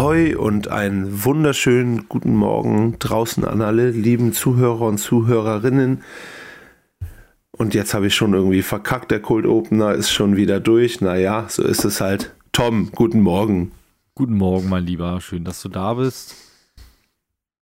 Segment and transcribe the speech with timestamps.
[0.00, 6.02] Ahoi und einen wunderschönen guten Morgen draußen an alle lieben Zuhörer und Zuhörerinnen.
[7.50, 11.02] Und jetzt habe ich schon irgendwie verkackt, der Cold Opener ist schon wieder durch.
[11.02, 12.34] Naja, so ist es halt.
[12.52, 13.72] Tom, guten Morgen.
[14.14, 15.20] Guten Morgen, mein Lieber.
[15.20, 16.34] Schön, dass du da bist.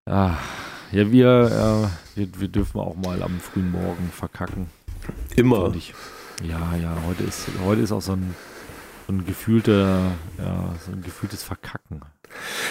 [0.06, 0.36] Ah,
[0.92, 4.68] ja, wir, äh, wir, wir, dürfen auch mal am frühen Morgen verkacken.
[5.36, 5.74] Immer.
[6.44, 8.36] Ja, ja, heute ist, heute ist auch so ein,
[9.08, 12.02] so ein gefühlter, ja, so ein gefühltes Verkacken.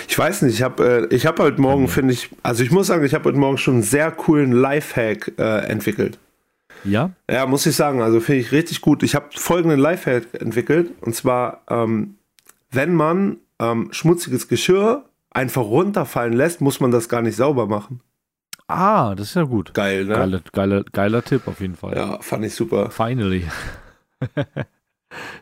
[0.08, 2.86] Ich weiß nicht, ich habe äh, ich hab heute Morgen, finde ich, also ich muss
[2.88, 6.18] sagen, ich habe heute Morgen schon einen sehr coolen Lifehack äh, entwickelt.
[6.84, 7.10] Ja?
[7.30, 9.02] Ja, muss ich sagen, also finde ich richtig gut.
[9.02, 12.16] Ich habe folgenden Lifehack entwickelt und zwar, ähm,
[12.70, 18.00] wenn man ähm, schmutziges Geschirr einfach runterfallen lässt, muss man das gar nicht sauber machen.
[18.68, 19.74] Ah, das ist ja gut.
[19.74, 20.14] Geil, ne?
[20.14, 21.96] Geiler, geiler, geiler Tipp auf jeden Fall.
[21.96, 22.90] Ja, fand ich super.
[22.90, 23.46] Finally.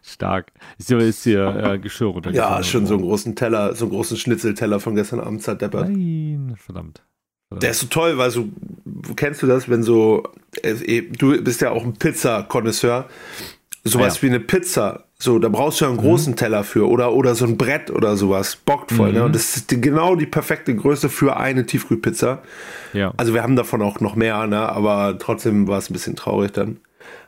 [0.03, 0.53] Stark.
[0.79, 2.57] Ist hier, ist hier äh, Geschirr runtergefallen?
[2.57, 5.89] Ja, schon so einen großen Teller, so einen großen Schnitzelteller von gestern Abend zerdeppert.
[5.89, 7.03] Nein, verdammt.
[7.49, 7.63] verdammt.
[7.63, 8.49] Der ist so toll, weil so,
[9.17, 10.25] kennst du das, wenn so,
[10.63, 13.09] äh, du bist ja auch ein Pizza-Konnoisseur,
[13.85, 14.23] sowas ah, ja.
[14.23, 16.37] wie eine Pizza, so, da brauchst du ja einen großen mhm.
[16.37, 19.15] Teller für oder, oder so ein Brett oder sowas, bockt voll, mhm.
[19.15, 19.25] ne?
[19.25, 22.43] Und das ist die, genau die perfekte Größe für eine Tiefkühlpizza.
[22.93, 23.15] Ja.
[23.17, 24.69] Also wir haben davon auch noch mehr, ne?
[24.69, 26.79] Aber trotzdem war es ein bisschen traurig dann.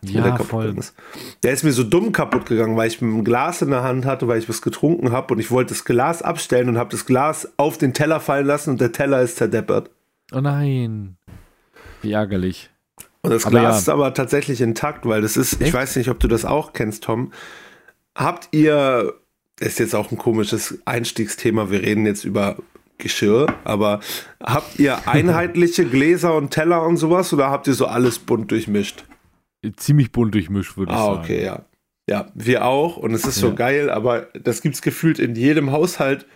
[0.03, 0.77] Ja, der voll.
[0.79, 0.95] Ist.
[1.43, 4.29] Der ist mir so dumm kaputt gegangen, weil ich ein Glas in der Hand hatte,
[4.29, 7.53] weil ich was getrunken habe und ich wollte das Glas abstellen und habe das Glas
[7.57, 9.91] auf den Teller fallen lassen und der Teller ist zerdeppert.
[10.33, 11.17] Oh nein.
[12.03, 12.71] Wie ärgerlich.
[13.23, 13.79] Und das aber Glas ja.
[13.79, 15.63] ist aber tatsächlich intakt, weil das ist, Echt?
[15.63, 17.33] ich weiß nicht, ob du das auch kennst, Tom.
[18.15, 19.15] Habt ihr,
[19.59, 22.57] ist jetzt auch ein komisches Einstiegsthema, wir reden jetzt über
[22.99, 24.01] Geschirr, aber
[24.43, 29.05] habt ihr einheitliche Gläser und Teller und sowas oder habt ihr so alles bunt durchmischt?
[29.77, 31.19] Ziemlich bunt durchmischt, würde ich ah, sagen.
[31.19, 31.65] Ah, okay, ja.
[32.09, 33.55] Ja, wir auch und es ist so ja.
[33.55, 36.27] geil, aber das gibt es gefühlt in jedem Haushalt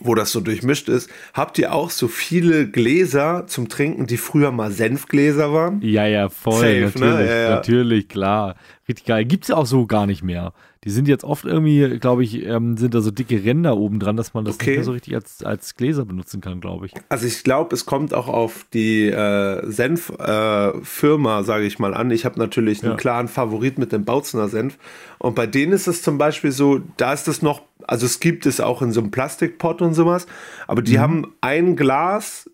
[0.00, 1.10] wo das so durchmischt ist.
[1.34, 5.80] Habt ihr auch so viele Gläser zum Trinken, die früher mal Senfgläser waren?
[5.82, 6.60] Ja, ja, voll.
[6.60, 7.06] Safe, ne?
[7.06, 7.26] natürlich, ne?
[7.26, 7.50] ja, ja.
[7.50, 8.56] natürlich, klar.
[8.88, 9.24] Richtig geil.
[9.26, 10.54] Gibt es ja auch so gar nicht mehr.
[10.84, 14.16] Die sind jetzt oft irgendwie, glaube ich, ähm, sind da so dicke Ränder oben dran,
[14.16, 14.70] dass man das okay.
[14.70, 16.94] nicht mehr so richtig als, als Gläser benutzen kann, glaube ich.
[17.10, 22.10] Also ich glaube, es kommt auch auf die äh, Senf-Firma, äh, sage ich mal, an.
[22.10, 22.96] Ich habe natürlich einen ja.
[22.96, 24.78] klaren Favorit mit dem Bautzener Senf.
[25.18, 28.46] Und bei denen ist es zum Beispiel so, da ist es noch, also es gibt
[28.46, 30.26] es auch in so einem Plastikpott und sowas,
[30.66, 31.00] aber die mhm.
[31.00, 32.48] haben ein Glas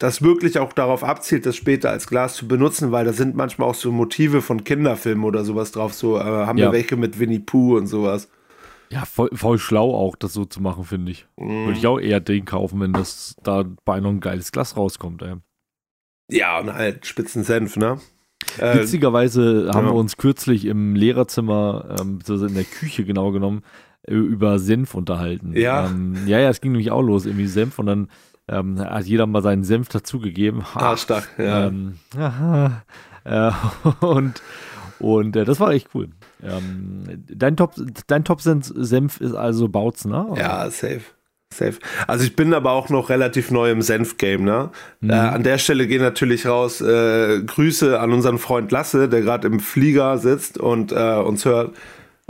[0.00, 3.68] das wirklich auch darauf abzielt, das später als Glas zu benutzen, weil da sind manchmal
[3.68, 5.92] auch so Motive von Kinderfilmen oder sowas drauf.
[5.92, 6.68] So äh, haben ja.
[6.68, 8.28] wir welche mit Winnie Pooh und sowas.
[8.88, 11.26] Ja, voll, voll schlau auch, das so zu machen, finde ich.
[11.36, 11.66] Mm.
[11.66, 15.20] Würde ich auch eher den kaufen, wenn das da bei noch ein geiles Glas rauskommt,
[15.22, 15.34] ey.
[16.30, 18.00] Ja, und halt spitzen Senf, ne?
[18.58, 19.92] Äh, Witzigerweise haben ja.
[19.92, 23.62] wir uns kürzlich im Lehrerzimmer, ähm, in der Küche genau genommen,
[24.06, 25.52] über Senf unterhalten.
[25.54, 25.86] Ja.
[25.86, 28.08] Ähm, ja, ja, es ging nämlich auch los, irgendwie Senf und dann
[28.50, 30.64] ähm, hat jeder mal seinen Senf dazugegeben.
[30.74, 31.66] Ah, stark, ja.
[31.66, 32.82] Ähm, aha,
[33.24, 33.50] äh,
[34.04, 34.42] und
[34.98, 36.08] und äh, das war echt cool.
[36.42, 37.74] Ähm, dein Top,
[38.06, 40.26] dein Top-Senf ist also Bautzen, ne?
[40.36, 41.02] Ja, safe.
[41.52, 41.78] Safe.
[42.06, 44.70] Also ich bin aber auch noch relativ neu im Senf-Game, ne?
[45.00, 45.10] Mhm.
[45.10, 49.48] Äh, an der Stelle gehen natürlich raus äh, Grüße an unseren Freund Lasse, der gerade
[49.48, 51.74] im Flieger sitzt und äh, uns hört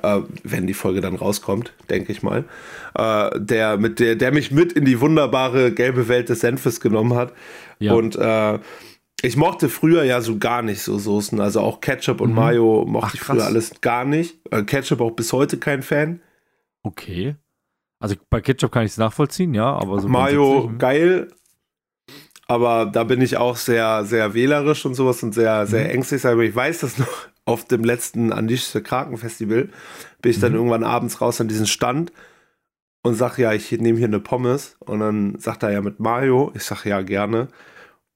[0.03, 2.45] äh, wenn die Folge dann rauskommt, denke ich mal,
[2.95, 7.15] äh, der, mit der, der mich mit in die wunderbare gelbe Welt des Senfes genommen
[7.15, 7.33] hat.
[7.79, 7.95] Ja.
[7.95, 8.59] Und äh,
[9.23, 11.41] ich mochte früher ja so gar nicht so Soßen.
[11.41, 12.37] Also auch Ketchup und mhm.
[12.37, 14.39] Mayo mochte Ach, ich früher alles gar nicht.
[14.51, 16.21] Äh, Ketchup auch bis heute kein Fan.
[16.83, 17.37] Okay.
[17.99, 20.79] Also bei Ketchup kann ich es nachvollziehen, ja, aber so Mayo hm.
[20.79, 21.29] geil,
[22.51, 25.91] aber da bin ich auch sehr, sehr wählerisch und sowas und sehr, sehr mhm.
[25.91, 26.27] ängstlich.
[26.27, 29.69] Aber ich weiß das noch auf dem letzten Andische Krakenfestival.
[30.23, 30.43] Bin ich mhm.
[30.43, 32.13] dann irgendwann abends raus an diesen Stand
[33.03, 34.77] und sag ja, ich nehme hier eine Pommes.
[34.81, 36.53] Und dann sagt er ja mit Mario.
[36.55, 37.49] Ich sag ja, gerne.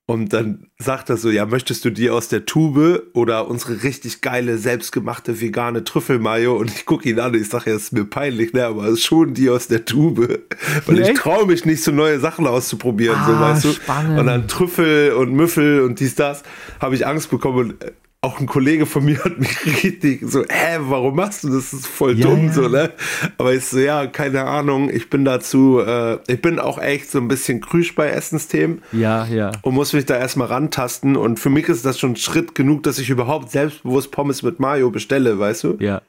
[0.07, 4.21] Und dann sagt er so, ja, möchtest du die aus der Tube oder unsere richtig
[4.21, 6.55] geile, selbstgemachte vegane Trüffelmayo?
[6.57, 9.33] Und ich gucke ihn an und ich sage, ja, ist mir peinlich, ne, aber schon
[9.33, 10.41] die aus der Tube.
[10.87, 11.11] Weil Echt?
[11.13, 13.73] ich traue mich nicht, so neue Sachen auszuprobieren, ah, so, weißt du?
[13.73, 14.21] Spannend.
[14.21, 16.43] Und dann Trüffel und Müffel und dies, das,
[16.81, 17.71] habe ich Angst bekommen.
[17.71, 17.93] Und
[18.25, 21.71] auch ein Kollege von mir hat mich richtig so, hä, warum machst du das?
[21.71, 22.53] Das ist voll ja, dumm, ja.
[22.53, 22.93] so, ne?
[23.39, 27.19] Aber ich so, ja, keine Ahnung, ich bin dazu, äh, ich bin auch echt so
[27.19, 28.83] ein bisschen krüsch bei Essensthemen.
[28.93, 29.53] Ja, ja.
[29.63, 31.17] Und muss mich da erstmal rantasten.
[31.17, 34.91] Und für mich ist das schon Schritt genug, dass ich überhaupt selbstbewusst Pommes mit Mayo
[34.91, 35.77] bestelle, weißt du?
[35.81, 36.03] Ja.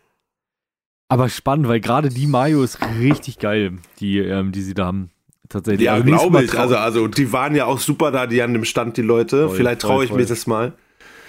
[1.09, 5.09] Aber spannend, weil gerade die Mayo ist richtig geil, die, ähm, die sie da haben.
[5.49, 5.85] Tatsächlich.
[5.85, 6.57] Ja, also glaube ich.
[6.57, 9.47] Also, also, die waren ja auch super da, die an dem Stand, die Leute.
[9.47, 10.19] Voll, Vielleicht traue ich voll.
[10.19, 10.73] mir das mal.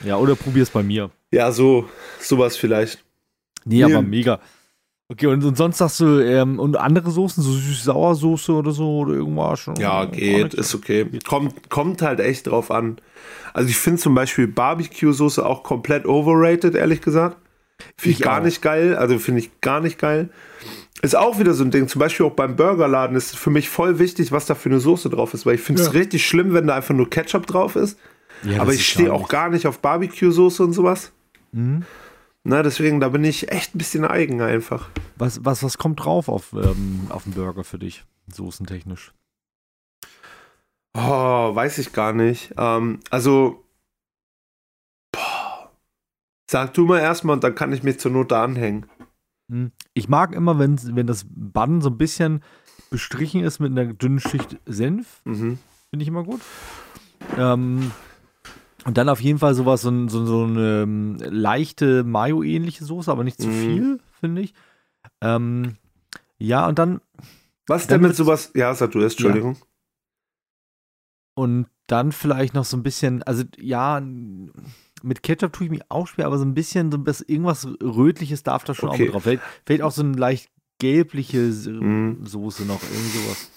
[0.05, 1.11] Ja, oder probier's bei mir.
[1.31, 1.89] Ja, so,
[2.21, 3.05] sowas vielleicht.
[3.65, 4.41] Nee, nee, aber mega.
[5.09, 9.15] Okay, und, und sonst sagst du, ähm, und andere Soßen, so süß-sauer-Soße oder so oder
[9.15, 9.77] irgendwas schon?
[9.77, 11.07] Ja, geht, ist okay.
[11.25, 12.97] Kommt, kommt halt echt drauf an.
[13.55, 17.37] Also ich finde zum Beispiel Barbecue-Soße auch komplett overrated, ehrlich gesagt.
[17.97, 18.45] Finde ich, ich, gar auch.
[18.45, 18.97] nicht geil.
[18.97, 20.31] Also finde ich gar nicht geil.
[21.03, 21.87] Ist auch wieder so ein Ding.
[21.87, 25.09] Zum Beispiel auch beim Burgerladen ist für mich voll wichtig, was da für eine Soße
[25.09, 25.93] drauf ist, weil ich finde es ja.
[25.93, 27.99] richtig schlimm, wenn da einfach nur Ketchup drauf ist.
[28.43, 31.13] Ja, Aber ich stehe auch gar nicht auf Barbecue-Soße und sowas.
[31.53, 31.85] Mhm.
[32.45, 34.89] Na, deswegen, da bin ich echt ein bisschen eigen einfach.
[35.17, 39.13] Was, was, was kommt drauf auf, ähm, auf den Burger für dich, soßentechnisch?
[40.95, 42.55] Oh, weiß ich gar nicht.
[42.57, 43.65] Ähm, also,
[45.13, 45.73] boah,
[46.49, 48.87] sag du mal erstmal und dann kann ich mich zur Not da anhängen.
[49.51, 52.43] Hm, ich mag immer, wenn, wenn das Bann so ein bisschen
[52.91, 55.21] bestrichen ist mit einer dünnen Schicht Senf.
[55.25, 55.59] Mhm.
[55.91, 56.41] Finde ich immer gut.
[57.37, 57.91] Ähm,
[58.87, 63.25] und dann auf jeden Fall sowas, so, so, so eine ähm, leichte Mayo-ähnliche Soße, aber
[63.25, 63.61] nicht zu mhm.
[63.61, 64.55] viel, finde ich.
[65.21, 65.77] Ähm,
[66.39, 67.01] ja, und dann.
[67.67, 68.53] Was denn mit sowas?
[68.55, 69.55] Ja, sag du erst, Entschuldigung.
[69.55, 69.61] Ja.
[71.35, 74.01] Und dann vielleicht noch so ein bisschen, also ja,
[75.03, 78.45] mit Ketchup tue ich mich auch schwer, aber so ein bisschen, so ein irgendwas Rötliches
[78.45, 78.97] darf da schon okay.
[78.97, 79.23] auch mit drauf.
[79.25, 80.49] Vielleicht, vielleicht auch so eine leicht
[80.79, 82.25] gelbliche mm.
[82.25, 83.51] Soße noch, irgendwie sowas.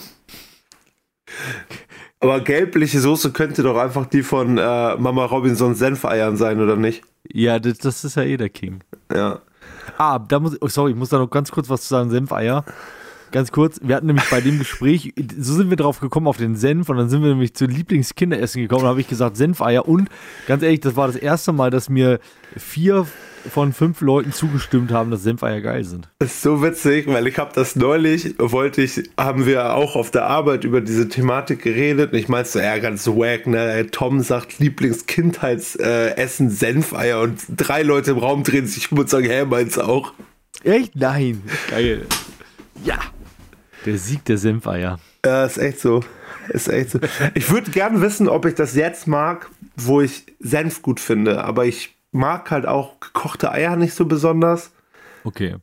[2.22, 7.04] Aber gelbliche Soße könnte doch einfach die von äh, Mama Robinson Senfeiern sein, oder nicht?
[7.32, 8.82] Ja, das, das, ist ja eh der King.
[9.14, 9.40] Ja.
[9.98, 12.66] Ah, da muss oh, sorry, ich muss da noch ganz kurz was zu sagen, Senfeier.
[13.32, 16.56] Ganz kurz, wir hatten nämlich bei dem Gespräch, so sind wir drauf gekommen auf den
[16.56, 18.84] Senf und dann sind wir nämlich zu Lieblingskinderessen gekommen.
[18.84, 20.10] Da habe ich gesagt Senfeier und
[20.48, 22.20] ganz ehrlich, das war das erste Mal, dass mir
[22.58, 23.06] vier
[23.52, 26.10] von fünf Leuten zugestimmt haben, dass Senfeier geil sind.
[26.20, 30.12] Das ist so witzig, weil ich habe das neulich, wollte ich, haben wir auch auf
[30.12, 33.88] der Arbeit über diese Thematik geredet und ich meinte so, ja, ganz wack, ne?
[33.92, 39.28] Tom sagt Lieblingskindheitsessen äh, Senfeier und drei Leute im Raum drehen sich um und sagen,
[39.28, 40.14] hä, meinst du auch?
[40.64, 40.96] Echt?
[40.96, 41.42] Nein.
[41.70, 42.06] Geil.
[42.84, 43.00] Ja.
[43.86, 45.00] Der Sieg der Senfeier.
[45.26, 46.02] Ja, ist echt so.
[46.50, 47.00] Ist echt so.
[47.34, 51.66] Ich würde gerne wissen, ob ich das jetzt mag, wo ich Senf gut finde, aber
[51.66, 54.72] ich mag halt auch gekochte Eier nicht so besonders.
[55.24, 55.58] Okay.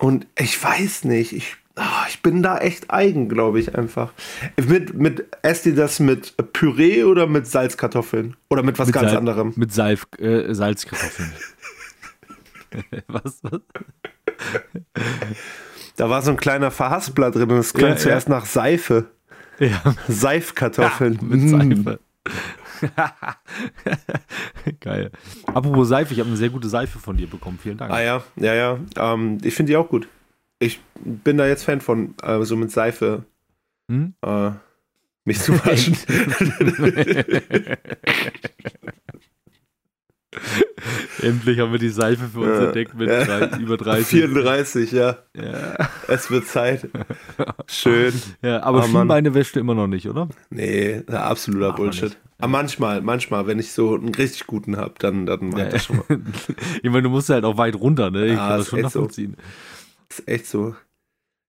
[0.00, 4.12] Und ich weiß nicht, ich, oh, ich bin da echt eigen, glaube ich einfach.
[4.56, 8.36] Mit, mit, esst ihr das mit Püree oder mit Salzkartoffeln?
[8.48, 9.52] Oder mit was mit ganz Sal anderem?
[9.56, 11.32] Mit Salf, äh, Salzkartoffeln.
[13.08, 13.60] was, was?
[15.96, 18.34] Da war so ein kleiner Verhaspler drin und es klang ja, zuerst ja.
[18.34, 19.06] nach Seife.
[19.58, 19.82] Ja.
[20.06, 21.18] Seifkartoffeln.
[21.20, 21.98] Ja, mit Seife.
[24.80, 25.10] Geil.
[25.46, 27.58] Apropos Seife, ich habe eine sehr gute Seife von dir bekommen.
[27.60, 27.92] Vielen Dank.
[27.92, 28.78] Ah ja, ja, ja.
[28.96, 30.08] Ähm, ich finde die auch gut.
[30.58, 33.24] Ich bin da jetzt Fan von, äh, so mit Seife
[33.90, 34.14] hm?
[34.22, 34.50] äh,
[35.24, 35.96] mich zu waschen.
[41.22, 43.24] Endlich haben wir die Seife für uns ja, entdeckt mit ja.
[43.24, 44.06] drei, über 30.
[44.06, 45.16] 34, ja.
[45.36, 45.88] ja.
[46.06, 46.88] Es wird Zeit.
[47.66, 48.12] Schön.
[48.42, 50.28] Ja, aber, aber Schienbeine wäscht du immer noch nicht, oder?
[50.50, 52.16] Nee, absoluter Ach, Bullshit.
[52.38, 55.66] Aber manchmal, manchmal, wenn ich so einen richtig guten habe, dann, dann ja.
[55.66, 56.04] das schon mal.
[56.82, 58.26] ich meine, du musst halt auch weit runter, ne?
[58.26, 59.36] Ich ja, kann das schon nachvollziehen.
[59.36, 59.42] So.
[60.08, 60.76] Das ist echt so.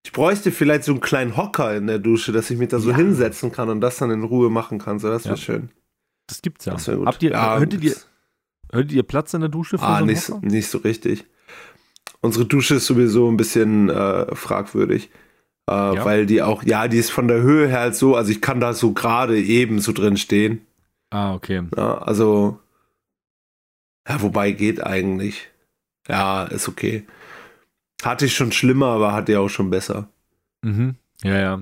[0.04, 2.94] Ich bräuchte vielleicht so einen kleinen Hocker in der Dusche, dass ich mich da so
[2.94, 4.98] hinsetzen kann und das dann in Ruhe machen kann.
[4.98, 5.70] So, das wäre schön.
[6.26, 6.72] Das gibt's ja.
[6.72, 7.06] Das gut.
[7.06, 7.94] Habt ihr, ja, hörtet ihr,
[8.72, 11.24] Hört ihr Platz in der Dusche für ah, so nicht, nicht so richtig.
[12.20, 15.10] Unsere Dusche ist sowieso ein bisschen äh, fragwürdig.
[15.68, 16.04] Äh, ja.
[16.04, 18.60] Weil die auch, ja, die ist von der Höhe her halt so, also ich kann
[18.60, 20.66] da so gerade eben so drin stehen.
[21.10, 21.62] Ah, okay.
[21.76, 22.60] Ja, also,
[24.08, 25.48] ja, wobei geht eigentlich.
[26.08, 27.06] Ja, ist okay.
[28.02, 30.08] Hatte ich schon schlimmer, aber hatte ja auch schon besser.
[30.62, 30.96] Mhm.
[31.22, 31.60] Ja, ja.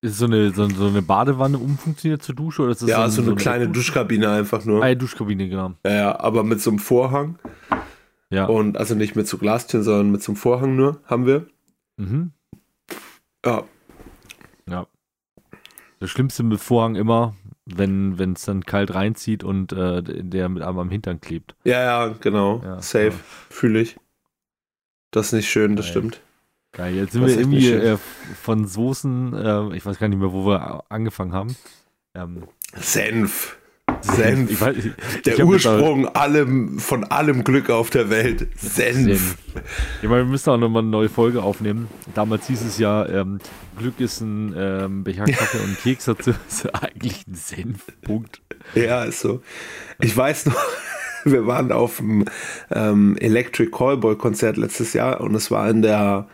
[0.00, 2.62] Ist so eine, so, so eine Badewanne umfunktioniert zur Dusche?
[2.62, 3.80] Oder ist das ja, so, so eine, kleine Dusche?
[3.80, 4.82] Duschkabine einfach nur.
[4.82, 5.74] Ah, Duschkabine, genau.
[5.84, 7.38] Ja, ja, aber mit so einem Vorhang.
[8.30, 8.44] Ja.
[8.44, 11.46] Und also nicht mit so Glastüren, sondern mit so einem Vorhang nur haben wir.
[11.96, 12.30] Mhm.
[13.44, 13.64] Ja.
[14.68, 14.86] Ja.
[15.98, 20.90] Das Schlimmste mit Vorhang immer, wenn es dann kalt reinzieht und äh, der mit am
[20.90, 21.56] Hintern klebt.
[21.64, 22.62] Ja, ja, genau.
[22.64, 23.08] Ja, Safe.
[23.08, 23.14] Ja.
[23.50, 23.96] Fühle ich.
[25.10, 25.90] Das ist nicht schön, das Geil.
[25.90, 26.20] stimmt.
[26.72, 27.98] Geil, jetzt sind wir irgendwie äh,
[28.42, 31.56] von Soßen, äh, ich weiß gar nicht mehr, wo wir angefangen haben.
[32.14, 32.44] Ähm,
[32.76, 33.56] Senf.
[34.02, 34.50] Senf.
[34.50, 38.48] Ich weiß, ich, der Ursprung da, allem, von allem Glück auf der Welt.
[38.56, 39.06] Senf.
[39.06, 39.38] Senf.
[40.02, 41.88] Ich meine, wir müssen auch nochmal eine neue Folge aufnehmen.
[42.14, 43.38] Damals hieß es ja, ähm,
[43.78, 46.34] Glück ist ein ähm, Becher Kaffee und Keks dazu.
[46.48, 48.42] ist eigentlich ein Senfpunkt.
[48.74, 49.42] Ja, ist so.
[50.00, 50.66] Ich weiß noch,
[51.24, 52.24] wir waren auf dem
[52.70, 56.28] ähm, Electric Callboy Konzert letztes Jahr und es war in der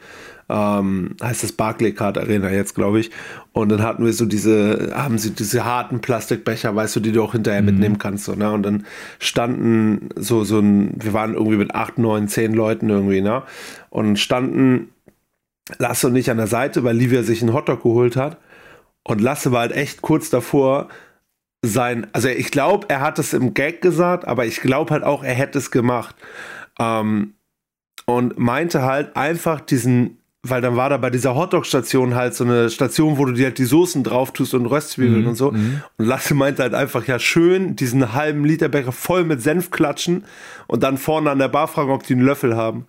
[0.48, 3.10] ähm, heißt das Barclaycard Arena jetzt, glaube ich.
[3.52, 7.22] Und dann hatten wir so diese, haben sie diese harten Plastikbecher, weißt du, die du
[7.22, 7.66] auch hinterher mhm.
[7.66, 8.24] mitnehmen kannst.
[8.24, 8.52] So, ne?
[8.52, 8.84] Und dann
[9.18, 13.42] standen so, so ein, wir waren irgendwie mit acht, neun, zehn Leuten irgendwie, ne?
[13.90, 14.90] Und standen
[15.78, 18.38] Lasse und ich an der Seite, weil Livia sich einen Hotdog geholt hat.
[19.02, 20.88] Und Lasse war halt echt kurz davor,
[21.66, 25.22] sein, also ich glaube, er hat es im Gag gesagt, aber ich glaube halt auch,
[25.22, 26.14] er hätte es gemacht.
[26.78, 27.34] Ähm,
[28.06, 32.68] und meinte halt einfach diesen weil dann war da bei dieser Hotdog-Station halt so eine
[32.68, 35.52] Station, wo du dir halt die Soßen drauf tust und Röstzwiebeln mhm, und so.
[35.52, 35.82] Mhm.
[35.96, 40.24] Und Lasse meinte halt einfach, ja, schön, diesen halben Liter Becher voll mit Senf klatschen
[40.66, 42.86] und dann vorne an der Bar fragen, ob die einen Löffel haben.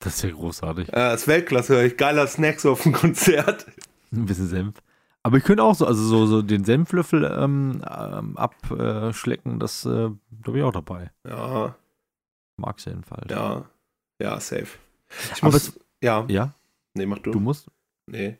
[0.00, 0.88] Das ist ja großartig.
[0.88, 1.96] Ja, das ist Weltklasse, ich.
[1.96, 3.66] Geiler Snack so auf dem Konzert.
[4.12, 4.74] Ein bisschen Senf.
[5.24, 10.10] Aber ich könnte auch so, also so, so den Senflöffel ähm, ähm, abschlecken, das äh,
[10.42, 11.12] glaube ich auch dabei.
[11.26, 11.76] Ja.
[12.56, 13.30] Mag Senf halt.
[13.30, 13.64] Ja.
[14.20, 14.78] Ja, safe.
[15.34, 16.24] Ich muss, es, ja.
[16.28, 16.54] Ja.
[16.94, 17.30] Nee, mach du.
[17.30, 17.68] Du musst?
[18.06, 18.38] Nee.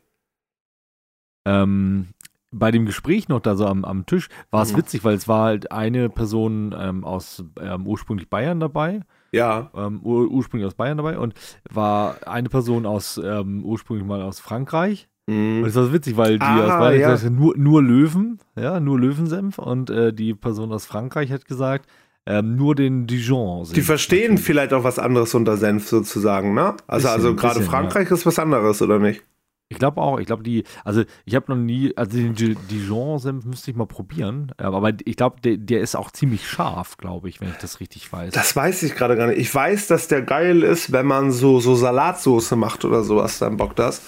[1.45, 2.09] Ähm,
[2.51, 4.77] bei dem Gespräch noch da so am, am Tisch war es mhm.
[4.77, 9.01] witzig, weil es war halt eine Person ähm, aus ähm, ursprünglich Bayern dabei.
[9.31, 9.71] Ja.
[9.73, 11.33] Ähm, ur ursprünglich aus Bayern dabei und
[11.69, 15.09] war eine Person aus ähm, ursprünglich mal aus Frankreich.
[15.27, 15.63] Mhm.
[15.63, 17.11] Und es war witzig, weil die ah, aus Bayern ja.
[17.11, 21.87] gesagt, nur, nur Löwen, ja, nur Löwensenf und äh, die Person aus Frankreich hat gesagt,
[22.25, 23.67] ähm, nur den Dijon.
[23.73, 26.75] Die verstehen vielleicht auch was anderes unter Senf sozusagen, ne?
[26.87, 28.15] Also, bisschen, also gerade Frankreich ja.
[28.15, 29.23] ist was anderes, oder nicht?
[29.69, 32.35] Ich glaube auch, ich glaube die, also ich habe noch nie, also den
[32.69, 37.27] Dijon-Senf müsste ich mal probieren, aber ich glaube, der, der, ist auch ziemlich scharf, glaube
[37.27, 38.33] ich, wenn ich das richtig weiß.
[38.33, 39.39] Das weiß ich gerade gar nicht.
[39.39, 43.57] Ich weiß, dass der geil ist, wenn man so, so Salatsoße macht oder sowas, dann
[43.57, 44.01] bockt das.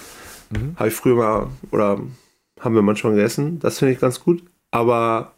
[0.50, 0.76] Mhm.
[0.76, 2.00] Habe ich früher mal, oder
[2.60, 4.42] haben wir manchmal gegessen, das finde ich ganz gut.
[4.70, 5.32] Aber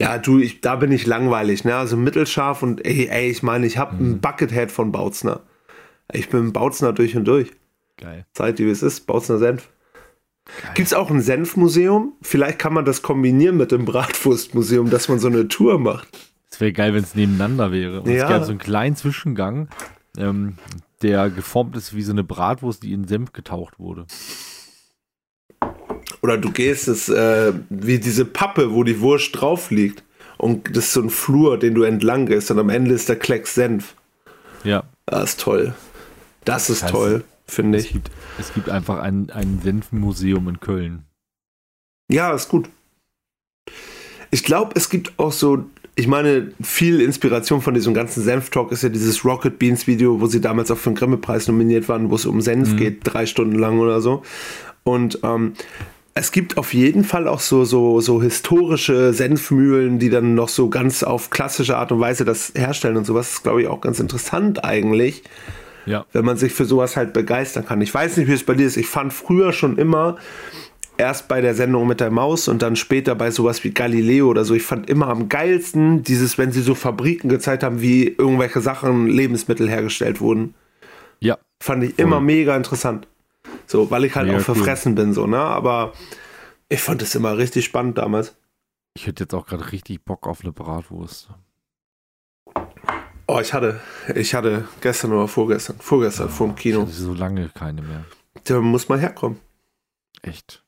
[0.00, 1.74] ja, du, ich, da bin ich langweilig, ne?
[1.76, 4.10] Also mittelscharf und ey, ey ich meine, ich habe mhm.
[4.10, 5.40] ein Buckethead von Bautzner.
[6.12, 7.52] Ich bin Bautzner durch und durch.
[7.96, 8.24] Geil.
[8.32, 9.68] Zeit, wie es ist, Bautzner Senf.
[10.74, 12.14] Gibt es auch ein Senfmuseum?
[12.22, 16.08] Vielleicht kann man das kombinieren mit dem Bratwurstmuseum, dass man so eine Tour macht.
[16.50, 18.00] Es wäre geil, wenn es nebeneinander wäre.
[18.00, 18.24] Und ja.
[18.24, 19.68] es gäbe so einen kleinen Zwischengang,
[20.16, 20.54] ähm,
[21.02, 24.06] der geformt ist wie so eine Bratwurst, die in Senf getaucht wurde.
[26.22, 30.02] Oder du gehst es äh, wie diese Pappe, wo die Wurst drauf liegt.
[30.36, 32.50] Und das ist so ein Flur, den du entlang gehst.
[32.50, 33.94] Und am Ende ist der Klecks Senf.
[34.64, 34.84] Ja.
[35.06, 35.74] Das ist toll.
[36.44, 37.86] Das ist das heißt, toll, finde ich.
[37.86, 41.04] Es gibt, es gibt einfach ein, ein Senfmuseum in Köln.
[42.10, 42.68] Ja, ist gut.
[44.30, 45.64] Ich glaube, es gibt auch so,
[45.98, 50.26] ich meine, viel Inspiration von diesem ganzen Senf-Talk ist ja dieses Rocket Beans Video, wo
[50.26, 52.76] sie damals auch für den Grimme-Preis nominiert waren, wo es um Senf mhm.
[52.76, 54.22] geht, drei Stunden lang oder so.
[54.84, 55.54] Und ähm,
[56.14, 60.68] es gibt auf jeden Fall auch so, so, so historische Senfmühlen, die dann noch so
[60.68, 63.26] ganz auf klassische Art und Weise das herstellen und sowas.
[63.26, 65.24] Das ist, glaube ich, auch ganz interessant eigentlich.
[65.84, 66.06] Ja.
[66.12, 67.80] Wenn man sich für sowas halt begeistern kann.
[67.80, 68.76] Ich weiß nicht, wie es bei dir ist.
[68.76, 70.16] Ich fand früher schon immer,
[70.98, 74.44] erst bei der Sendung mit der Maus und dann später bei sowas wie Galileo oder
[74.44, 78.60] so, ich fand immer am geilsten dieses, wenn sie so Fabriken gezeigt haben, wie irgendwelche
[78.60, 80.54] Sachen, Lebensmittel hergestellt wurden.
[81.20, 81.38] Ja.
[81.60, 83.06] Fand ich immer mega interessant.
[83.66, 85.04] So, weil ich halt Mega auch verfressen cool.
[85.04, 85.38] bin, so, ne?
[85.38, 85.92] Aber
[86.68, 88.36] ich fand es immer richtig spannend damals.
[88.94, 91.28] Ich hätte jetzt auch gerade richtig Bock auf eine Bratwurst.
[93.26, 93.80] Oh, ich hatte,
[94.14, 96.80] ich hatte gestern oder vorgestern, vorgestern ja, vor dem Kino.
[96.80, 98.04] Ich hatte so lange keine mehr.
[98.44, 99.38] Da muss mal herkommen.
[100.22, 100.64] Echt?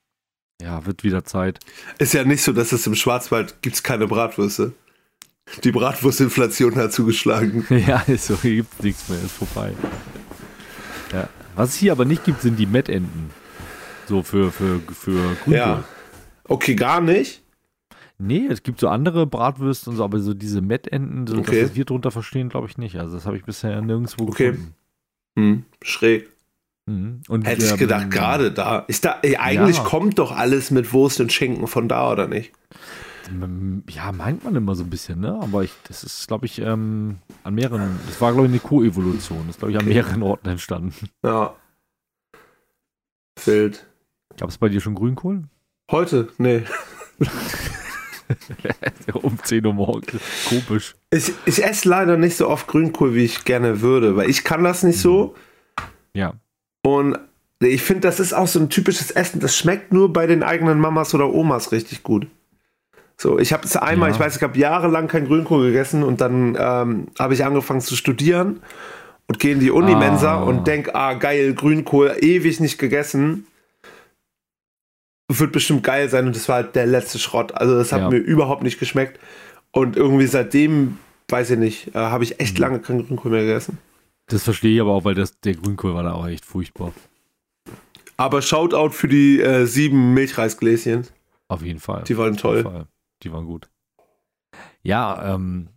[0.60, 1.58] Ja, wird wieder Zeit.
[1.98, 4.72] Ist ja nicht so, dass es im Schwarzwald gibt keine Bratwürste.
[5.64, 7.66] Die Bratwurstinflation hat zugeschlagen.
[7.86, 9.72] ja, ist so, hier gibt es nichts mehr, ist vorbei.
[11.12, 11.28] Ja.
[11.56, 13.30] Was es hier aber nicht gibt, sind die Mettenten.
[14.06, 15.54] So für, für, für Grünkohl.
[15.54, 15.84] Ja.
[16.44, 17.42] Okay, gar nicht?
[18.18, 21.62] Nee, es gibt so andere Bratwürste und so, aber so diese Mettenten, so okay.
[21.62, 22.96] das, was wir drunter verstehen, glaube ich nicht.
[22.96, 24.50] Also das habe ich bisher nirgendwo okay.
[24.50, 24.74] gefunden.
[25.36, 26.28] Hm, schräg.
[26.86, 27.22] Mhm.
[27.28, 28.80] Und Hätte ich gedacht, gerade da.
[28.80, 29.84] Ist da ey, eigentlich ja.
[29.84, 32.52] kommt doch alles mit Wurst und Schinken von da, oder nicht?
[33.88, 35.38] Ja, meint man immer so ein bisschen, ne?
[35.40, 39.38] Aber ich, das ist, glaube ich, ähm, an mehreren, das war, glaube ich, eine Co-Evolution.
[39.46, 41.08] Das ist, glaube ich, an mehreren Orten entstanden.
[41.22, 41.54] Ja.
[43.44, 43.86] Wild.
[44.36, 45.44] Gab es bei dir schon Grünkohl?
[45.90, 46.28] Heute?
[46.38, 46.64] Nee.
[49.14, 50.20] um 10 Uhr morgens.
[50.48, 50.94] Komisch.
[51.10, 54.64] Ich, ich esse leider nicht so oft Grünkohl, wie ich gerne würde, weil ich kann
[54.64, 55.34] das nicht so.
[56.14, 56.34] Ja.
[56.82, 57.18] Und
[57.62, 60.80] ich finde, das ist auch so ein typisches Essen, das schmeckt nur bei den eigenen
[60.80, 62.26] Mamas oder Omas richtig gut.
[63.18, 64.14] So, ich habe es einmal, ja.
[64.14, 67.94] ich weiß, ich habe jahrelang kein Grünkohl gegessen und dann ähm, habe ich angefangen zu
[67.94, 68.60] studieren
[69.28, 70.42] und gehe in die Unimensa ah.
[70.42, 73.46] und denke, ah, geil, Grünkohl, ewig nicht gegessen.
[75.28, 77.52] Wird bestimmt geil sein und das war halt der letzte Schrott.
[77.52, 78.08] Also, das hat ja.
[78.08, 79.20] mir überhaupt nicht geschmeckt.
[79.70, 80.96] Und irgendwie seitdem,
[81.28, 82.62] weiß ich nicht, äh, habe ich echt mhm.
[82.62, 83.78] lange kein Grünkohl mehr gegessen.
[84.30, 86.92] Das verstehe ich aber auch, weil das, der Grünkohl war da auch echt furchtbar.
[88.16, 91.06] Aber Shoutout für die äh, sieben Milchreisgläschen.
[91.48, 92.04] Auf jeden Fall.
[92.04, 92.86] Die waren toll.
[93.22, 93.68] Die waren gut.
[94.82, 95.68] Ja, ähm,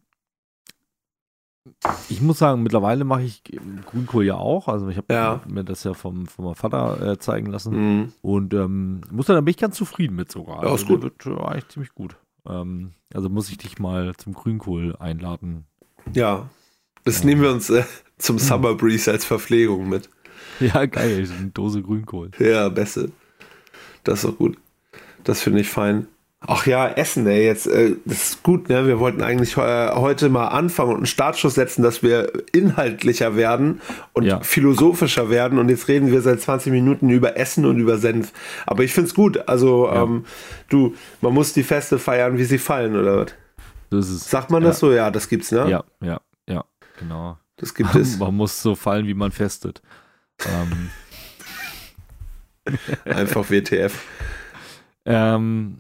[2.10, 3.42] ich muss sagen, mittlerweile mache ich
[3.86, 4.68] Grünkohl ja auch.
[4.68, 5.42] Also ich habe ja.
[5.48, 7.74] mir das ja vom, vom meinem Vater äh, zeigen lassen.
[7.74, 8.14] Mhm.
[8.22, 10.64] Und ähm, muss sagen, da bin ich ganz zufrieden mit sogar.
[10.64, 11.02] Ja, ist also, gut.
[11.02, 12.18] Wird äh, eigentlich ziemlich gut.
[12.48, 15.66] Ähm, also muss ich dich mal zum Grünkohl einladen.
[16.14, 16.50] Ja,
[17.04, 17.26] das ja.
[17.26, 17.84] nehmen wir uns äh,
[18.24, 20.10] zum Summer Breeze als Verpflegung mit.
[20.60, 22.32] Ja, geil, eine Dose Grünkohl.
[22.39, 23.12] Ja, beste.
[24.03, 24.58] Das ist auch gut.
[25.24, 26.08] Das finde ich fein.
[26.46, 28.86] Ach ja, Essen, ey, jetzt, äh, das ist gut, ne?
[28.86, 33.80] Wir wollten eigentlich äh, heute mal anfangen und einen Startschuss setzen, dass wir inhaltlicher werden
[34.12, 34.42] und ja.
[34.42, 35.58] philosophischer werden.
[35.58, 38.34] Und jetzt reden wir seit 20 Minuten über Essen und über Senf.
[38.65, 39.48] Aber ich find's gut.
[39.48, 40.03] Also, ja.
[40.03, 40.25] ähm,
[40.68, 43.34] du, man muss die Feste feiern, wie sie fallen, oder was?
[43.89, 44.70] Das ist, Sagt man ja.
[44.70, 44.92] das so?
[44.92, 45.70] Ja, das gibt's, ne?
[45.70, 46.65] Ja, ja, ja,
[47.00, 47.38] genau.
[47.58, 48.18] Das gibt es.
[48.20, 49.82] Man muss so fallen, wie man festet.
[50.46, 50.90] Ähm.
[53.06, 54.02] Einfach WTF.
[55.06, 55.78] Ähm,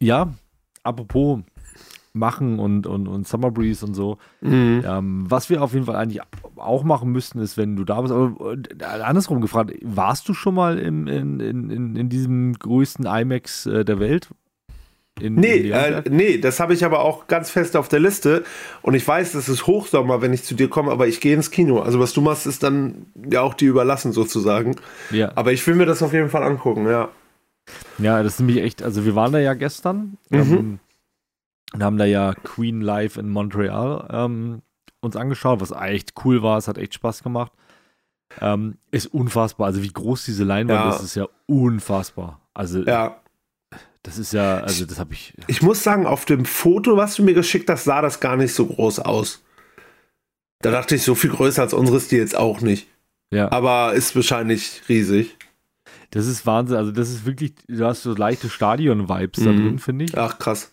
[0.00, 0.34] ja,
[0.82, 1.40] apropos
[2.16, 4.18] machen und, und, und Summer Breeze und so.
[4.40, 4.82] Mhm.
[4.84, 6.22] Ähm, was wir auf jeden Fall eigentlich
[6.56, 10.54] auch machen müssten, ist, wenn du da bist, aber äh, andersrum gefragt, warst du schon
[10.54, 14.30] mal im, in, in, in diesem größten IMAX äh, der Welt?
[15.20, 18.44] In, nee, in äh, nee, das habe ich aber auch ganz fest auf der Liste.
[18.82, 21.50] Und ich weiß, es ist Hochsommer, wenn ich zu dir komme, aber ich gehe ins
[21.50, 21.80] Kino.
[21.80, 24.76] Also was du machst, ist dann ja auch die überlassen sozusagen.
[25.10, 25.32] Ja.
[25.34, 27.08] Aber ich will mir das auf jeden Fall angucken, ja.
[27.98, 30.38] Ja, das ist nämlich echt, also wir waren da ja gestern mhm.
[30.38, 30.78] ähm,
[31.72, 34.62] und haben da ja Queen Live in Montreal ähm,
[35.00, 37.52] uns angeschaut, was echt cool war, es hat echt Spaß gemacht.
[38.40, 40.90] Ähm, ist unfassbar, also wie groß diese Leinwand ja.
[40.90, 42.40] ist, ist ja unfassbar.
[42.54, 43.20] Also ja.
[44.06, 45.34] Das ist ja, also das habe ich.
[45.48, 48.54] Ich muss sagen, auf dem Foto, was du mir geschickt hast, sah das gar nicht
[48.54, 49.42] so groß aus.
[50.60, 52.86] Da dachte ich, so viel größer als unseres die jetzt auch nicht.
[53.32, 53.50] Ja.
[53.50, 55.36] Aber ist wahrscheinlich riesig.
[56.12, 56.76] Das ist Wahnsinn.
[56.76, 59.44] Also, das ist wirklich, du hast so leichte Stadion-Vibes mhm.
[59.44, 60.16] da drin, finde ich.
[60.16, 60.72] Ach, krass.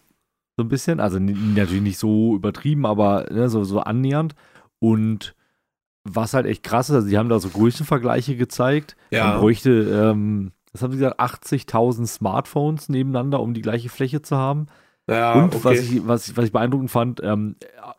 [0.56, 1.00] So ein bisschen.
[1.00, 4.36] Also, natürlich nicht so übertrieben, aber ne, so, so annähernd.
[4.78, 5.34] Und
[6.04, 8.96] was halt echt krass ist, also, die haben da so Größenvergleiche gezeigt.
[9.10, 9.30] Ja.
[9.30, 14.36] Man bräuchte, ähm, was haben sie gesagt, 80.000 Smartphones nebeneinander, um die gleiche Fläche zu
[14.36, 14.68] haben.
[15.08, 15.64] Ja, und okay.
[15.64, 17.56] was, ich, was, ich, was ich beeindruckend fand, ähm,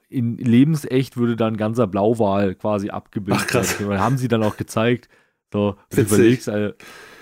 [0.09, 3.81] in lebensecht würde dann ein ganzer Blauwal quasi abgebildet Ach, krass.
[3.81, 4.01] werden.
[4.01, 5.09] Haben sie dann auch gezeigt.
[5.53, 6.75] So, überlegst, also,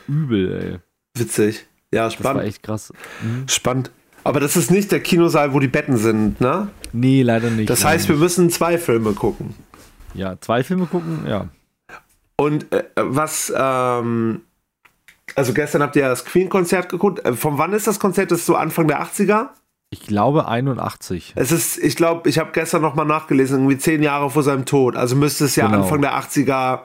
[0.09, 1.21] übel, ey.
[1.21, 1.67] Witzig.
[1.93, 2.27] Ja, spannend.
[2.27, 2.93] Das war echt krass.
[3.23, 3.49] Mhm.
[3.49, 3.91] Spannend.
[4.25, 6.69] Aber das ist nicht der Kinosaal, wo die Betten sind, ne?
[6.93, 7.69] Nee, leider nicht.
[7.69, 9.55] Das heißt, wir müssen zwei Filme gucken.
[10.15, 11.49] Ja, zwei Filme gucken, ja.
[12.37, 14.43] Und äh, was, ähm,
[15.35, 17.25] also gestern habt ihr ja das Queen-Konzert geguckt.
[17.25, 18.31] Äh, von wann ist das Konzert?
[18.31, 19.49] Das ist so Anfang der 80er?
[19.91, 21.35] Ich glaube 81.
[21.37, 24.97] Es ist, ich glaube, ich habe gestern nochmal nachgelesen, irgendwie zehn Jahre vor seinem Tod.
[24.97, 25.83] Also müsste es ja genau.
[25.83, 26.81] Anfang der 80er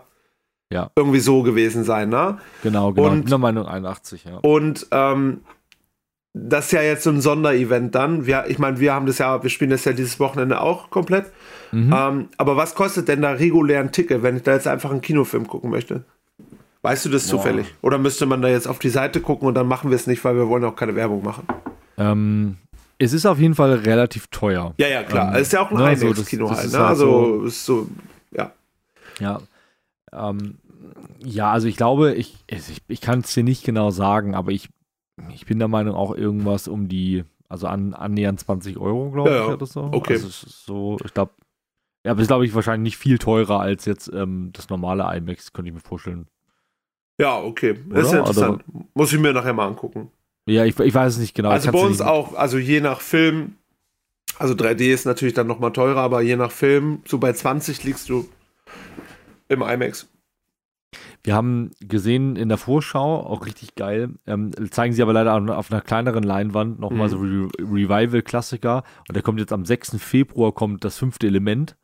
[0.72, 0.92] ja.
[0.96, 2.40] irgendwie so gewesen sein, ne?
[2.64, 3.08] Genau, genau.
[3.08, 4.38] Und, ich bin der Meinung 81, ja.
[4.40, 5.42] Und ähm,
[6.34, 8.26] das ist ja jetzt so ein Sonderevent dann.
[8.26, 11.32] Wir, ich meine, wir haben das ja, wir spielen das ja dieses Wochenende auch komplett.
[11.72, 11.94] Mhm.
[11.96, 15.02] Ähm, aber was kostet denn da regulär ein Ticket, wenn ich da jetzt einfach einen
[15.02, 16.04] Kinofilm gucken möchte?
[16.88, 17.38] Weißt du das Boah.
[17.38, 17.68] zufällig?
[17.82, 20.24] Oder müsste man da jetzt auf die Seite gucken und dann machen wir es nicht,
[20.24, 21.46] weil wir wollen auch keine Werbung machen?
[21.98, 22.58] Ähm,
[22.98, 24.74] es ist auf jeden Fall relativ teuer.
[24.78, 25.30] Ja, ja, klar.
[25.30, 26.72] Ähm, es ist ja auch ein ne, IMAX-Kino halt.
[26.72, 26.80] Ne?
[26.80, 27.88] Halt also, so, ist so,
[28.32, 28.54] ja.
[29.20, 29.42] Ja,
[30.14, 30.60] ähm,
[31.20, 34.70] ja, also ich glaube, ich, ich, ich kann es dir nicht genau sagen, aber ich,
[35.34, 39.46] ich bin der Meinung auch irgendwas um die, also an, annähernd 20 Euro, glaube ja,
[39.46, 39.90] ich, oder so.
[39.92, 40.14] Okay.
[40.14, 41.34] Also so, ich glaube,
[42.06, 45.52] ja, aber ist, glaube ich, wahrscheinlich nicht viel teurer als jetzt ähm, das normale IMAX,
[45.52, 46.28] könnte ich mir vorstellen.
[47.18, 47.80] Ja, okay.
[47.90, 48.64] Das ist ja interessant.
[48.68, 48.86] Oder?
[48.94, 50.12] Muss ich mir nachher mal angucken.
[50.46, 51.50] Ja, ich, ich weiß es nicht genau.
[51.50, 53.56] Also bei uns auch, also je nach Film,
[54.40, 58.08] also 3D ist natürlich dann nochmal teurer, aber je nach Film, so bei 20 liegst
[58.10, 58.30] du
[59.50, 60.08] im IMAX.
[61.24, 65.72] Wir haben gesehen in der Vorschau, auch richtig geil, ähm, zeigen sie aber leider auf
[65.72, 67.12] einer kleineren Leinwand nochmal mhm.
[67.12, 68.84] so Re Revival-Klassiker.
[69.10, 69.98] Und der kommt jetzt am 6.
[69.98, 71.76] Februar, kommt das fünfte Element.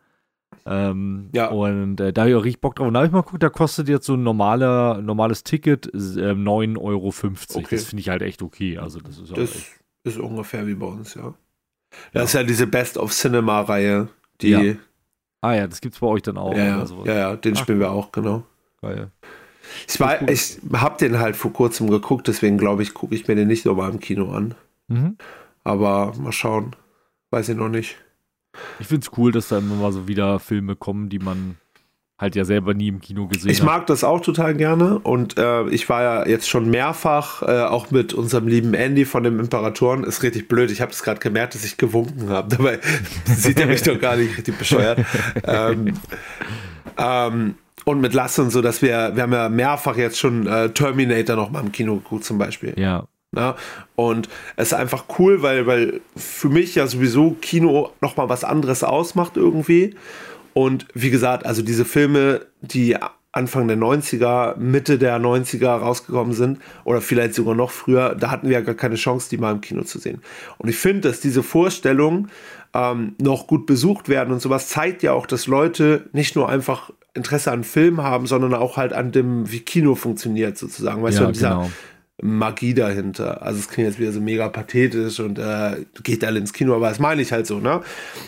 [0.65, 1.49] Ähm, ja.
[1.49, 2.88] Und äh, da habe ich auch richtig Bock drauf.
[2.88, 5.97] Und da habe ich mal geguckt, da kostet jetzt so ein normaler, normales Ticket äh,
[5.97, 7.08] 9,50 Euro.
[7.08, 7.76] Okay.
[7.76, 8.78] Das finde ich halt echt okay.
[8.78, 9.32] Also das ist,
[10.04, 11.34] das ist ungefähr wie bei uns, ja.
[12.12, 12.23] Das ja.
[12.23, 14.08] ist ja diese Best of Cinema-Reihe,
[14.41, 14.62] die ja.
[15.41, 16.56] Ah ja, das gibt's bei euch dann auch.
[16.56, 18.43] Ja, ja, ja, ja, den Ach, spielen wir auch, genau.
[18.82, 19.12] Geil.
[19.88, 23.36] Ich, war, ich habe den halt vor kurzem geguckt, deswegen glaube ich, gucke ich mir
[23.36, 24.56] den nicht nochmal im Kino an.
[24.88, 25.17] Mhm.
[25.63, 26.76] Aber mal schauen.
[27.32, 27.97] Weiß ich noch nicht.
[28.80, 31.58] Ich finde es cool, dass da immer mal so wieder Filme kommen, die man
[32.20, 33.63] halt ja selber nie im Kino gesehen ich hat.
[33.63, 37.63] Ich mag das auch total gerne und äh, ich war ja jetzt schon mehrfach, äh,
[37.63, 40.04] auch mit unserem lieben Andy von dem Imperatoren.
[40.04, 42.56] Ist richtig blöd, ich habe es gerade gemerkt, dass ich gewunken habe.
[42.56, 42.80] Dabei
[43.26, 45.00] sieht er mich doch gar nicht richtig bescheuert.
[45.44, 45.94] ähm,
[46.98, 50.70] ähm, und mit Lasse und so, dass wir, wir haben ja mehrfach jetzt schon äh,
[50.70, 52.74] Terminator noch mal im Kino geguckt zum Beispiel.
[52.78, 53.08] Ja.
[53.34, 53.56] Na?
[53.96, 58.43] Und es ist einfach cool, weil, weil für mich ja sowieso Kino noch mal was
[58.43, 59.96] anderes ausmacht irgendwie.
[60.54, 62.96] Und wie gesagt, also diese Filme, die
[63.32, 68.48] Anfang der 90er, Mitte der 90er rausgekommen sind oder vielleicht sogar noch früher, da hatten
[68.48, 70.22] wir ja gar keine Chance, die mal im Kino zu sehen.
[70.60, 72.28] Und ich finde, dass diese Vorstellung
[72.76, 76.91] ähm, noch gut besucht werden und sowas zeigt ja auch, dass Leute nicht nur einfach
[77.15, 81.02] Interesse an Film haben, sondern auch halt an dem, wie Kino funktioniert sozusagen.
[81.02, 81.72] Weißt ja, du, dieser, genau.
[82.21, 83.41] Magie dahinter.
[83.41, 86.89] Also es klingt jetzt wieder so mega pathetisch und äh, geht alle ins Kino, aber
[86.89, 87.82] das meine ich halt so, ne?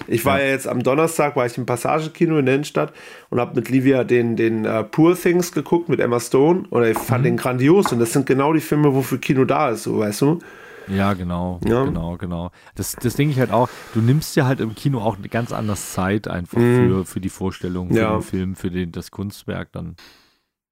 [0.07, 2.93] Ich war ja, ja jetzt am Donnerstag, war ich im Passagekino in der Innenstadt
[3.29, 6.97] und habe mit Livia den, den uh, Poor Things geguckt mit Emma Stone und ich
[6.97, 7.25] fand mhm.
[7.25, 10.39] den grandios und das sind genau die Filme, wofür Kino da ist, so weißt du?
[10.87, 11.83] Ja, genau, ja.
[11.83, 12.51] genau, genau.
[12.75, 13.69] Das, das denke ich halt auch.
[13.93, 16.75] Du nimmst ja halt im Kino auch eine ganz andere Zeit einfach mhm.
[16.75, 18.13] für, für die Vorstellung, für ja.
[18.13, 19.95] den Film, für den, das Kunstwerk dann.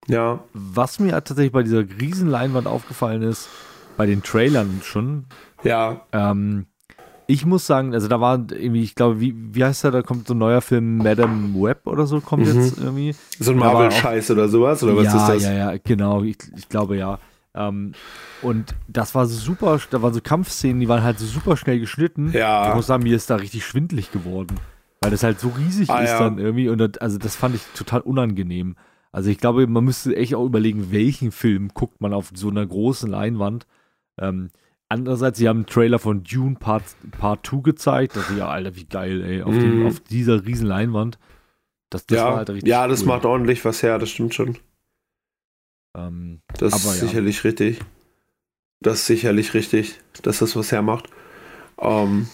[0.07, 0.43] Ja.
[0.53, 3.49] Was mir tatsächlich bei dieser Riesenleinwand aufgefallen ist,
[3.97, 5.25] bei den Trailern schon.
[5.63, 6.01] Ja.
[6.11, 6.65] Ähm,
[7.27, 10.27] ich muss sagen, also da war irgendwie, ich glaube, wie, wie heißt der, da kommt
[10.27, 12.61] so ein neuer Film, Madame Web oder so, kommt mhm.
[12.61, 13.15] jetzt irgendwie.
[13.39, 15.43] So ein Marvel-Scheiß oder sowas, oder was ja, ist das?
[15.43, 17.19] Ja, ja, genau, ich, ich glaube ja.
[17.55, 17.93] Ähm,
[18.41, 21.79] und das war so super, da waren so Kampfszenen, die waren halt so super schnell
[21.79, 22.31] geschnitten.
[22.33, 22.69] Ja.
[22.69, 24.59] Ich muss sagen, mir ist da richtig schwindlig geworden.
[25.01, 26.19] Weil das halt so riesig ah, ist ja.
[26.19, 28.75] dann irgendwie und das, also das fand ich total unangenehm.
[29.13, 32.65] Also ich glaube, man müsste echt auch überlegen, welchen Film guckt man auf so einer
[32.65, 33.67] großen Leinwand.
[34.19, 34.49] Ähm,
[34.89, 38.15] andererseits, sie haben einen Trailer von Dune Part, Part 2 gezeigt.
[38.15, 39.43] Das ist ja, Alter, wie geil, ey.
[39.43, 39.59] Auf, mm.
[39.59, 39.85] dem, mhm.
[39.85, 41.19] auf dieser riesen Leinwand.
[41.91, 43.07] Das, das ja, halt ja, das cool.
[43.07, 44.57] macht ordentlich was her, das stimmt schon.
[45.95, 47.07] Ähm, das ist ja.
[47.07, 47.79] sicherlich richtig.
[48.81, 51.07] Das ist sicherlich richtig, dass das was hermacht.
[51.79, 52.27] Ähm,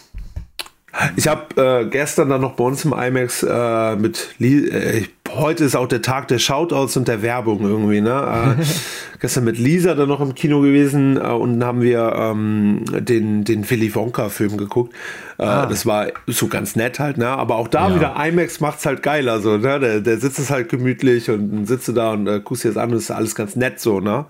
[1.16, 5.04] ich habe äh, gestern dann noch bei uns im IMAX äh, mit Li äh,
[5.36, 8.56] heute ist auch der Tag der Shoutouts und der Werbung irgendwie, ne?
[8.60, 8.64] Äh,
[9.20, 13.70] gestern mit Lisa dann noch im Kino gewesen äh, und haben wir ähm, den, den
[13.70, 14.94] Willy Wonka-Film geguckt.
[15.38, 15.66] Äh, ah.
[15.66, 17.28] Das war so ganz nett halt, ne?
[17.28, 17.96] Aber auch da ja.
[17.96, 19.80] wieder IMAX macht's halt geiler, so, ne?
[19.80, 22.92] Der, der sitzt es halt gemütlich und du da und äh, guckst dir das an
[22.92, 24.26] und ist alles ganz nett so, ne?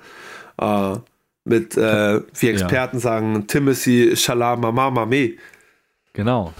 [1.45, 3.01] Mit, äh, wie Experten ja.
[3.01, 5.35] sagen, Timothy Shalamamamame.
[6.19, 6.53] Genau.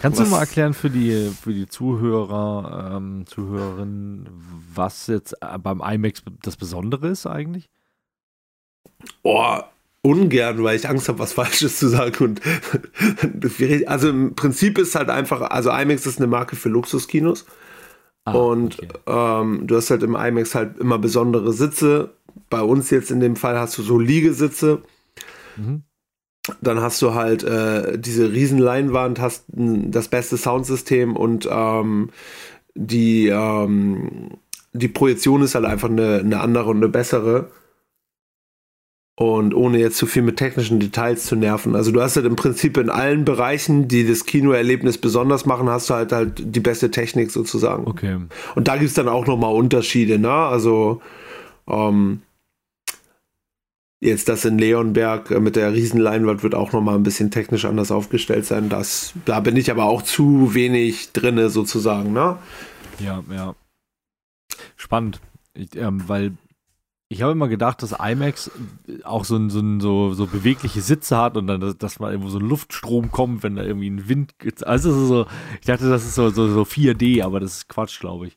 [0.00, 4.30] Kannst was, du mal erklären für die, für die Zuhörer, ähm, Zuhörerinnen,
[4.74, 7.68] was jetzt äh, beim IMAX das Besondere ist eigentlich?
[9.22, 9.58] Oh,
[10.00, 12.24] ungern, weil ich Angst habe, was Falsches zu sagen.
[12.24, 12.40] Und
[13.86, 17.44] also im Prinzip ist halt einfach, also IMAX ist eine Marke für Luxuskinos.
[18.24, 18.88] Ah, und okay.
[19.06, 22.14] ähm, du hast halt im IMAX halt immer besondere Sitze.
[22.48, 24.80] Bei uns jetzt in dem Fall hast du so Liegesitze.
[25.56, 25.82] Mhm
[26.60, 32.10] dann hast du halt äh, diese riesen Leinwand, hast das beste Soundsystem und ähm,
[32.74, 34.30] die, ähm,
[34.72, 37.50] die Projektion ist halt einfach eine, eine andere und eine bessere.
[39.16, 41.76] Und ohne jetzt zu viel mit technischen Details zu nerven.
[41.76, 45.88] Also du hast halt im Prinzip in allen Bereichen, die das Kinoerlebnis besonders machen, hast
[45.88, 47.86] du halt halt die beste Technik sozusagen.
[47.86, 48.18] Okay.
[48.56, 50.32] Und da gibt es dann auch nochmal Unterschiede, ne?
[50.32, 51.00] Also
[51.68, 52.22] ähm,
[54.04, 57.90] Jetzt das in Leonberg äh, mit der Riesenleinwand wird auch nochmal ein bisschen technisch anders
[57.90, 58.68] aufgestellt sein.
[58.68, 62.36] Das, da bin ich aber auch zu wenig drinne sozusagen, ne?
[62.98, 63.54] Ja, ja.
[64.76, 65.20] Spannend.
[65.54, 66.32] Ich, ähm, weil
[67.08, 68.50] ich habe immer gedacht, dass IMAX
[69.04, 72.28] auch so, ein, so, ein, so, so bewegliche Sitze hat und dann, dass mal irgendwo
[72.28, 74.34] so ein Luftstrom kommt, wenn da irgendwie ein Wind.
[74.66, 75.26] Also so,
[75.60, 78.36] ich dachte, das ist so, so, so 4D, aber das ist Quatsch, glaube ich.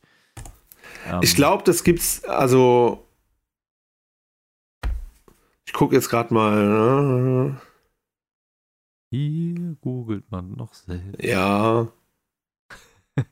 [1.05, 3.06] Ähm, ich glaube, das gibt's, also
[5.67, 6.65] ich gucke jetzt gerade mal.
[6.65, 7.61] Ne?
[9.11, 11.23] Hier googelt man noch selbst.
[11.23, 11.87] Ja.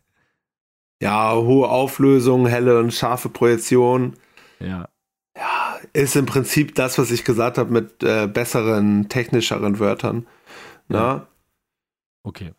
[1.01, 4.15] ja, hohe Auflösung, helle und scharfe Projektion.
[4.59, 4.89] Ja.
[5.37, 10.27] Ja, ist im Prinzip das, was ich gesagt habe, mit äh, besseren, technischeren Wörtern.
[10.89, 11.15] Ja.
[11.15, 11.27] Ne?
[12.23, 12.53] Okay.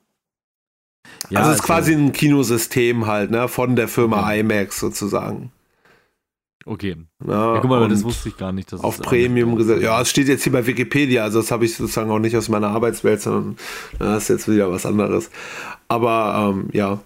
[1.31, 4.41] Ja, also es ist also, quasi ein Kinosystem halt, ne, von der Firma okay.
[4.41, 5.53] IMAX sozusagen.
[6.68, 6.96] Okay.
[7.24, 8.74] Ja, ja guck mal, das wusste ich gar nicht.
[8.74, 9.83] auf Premium gesetzt.
[9.83, 12.48] Ja, es steht jetzt hier bei Wikipedia, also das habe ich sozusagen auch nicht aus
[12.48, 13.57] meiner Arbeitswelt, sondern
[14.00, 15.31] das ist jetzt wieder was anderes.
[15.87, 16.98] Aber ähm, ja,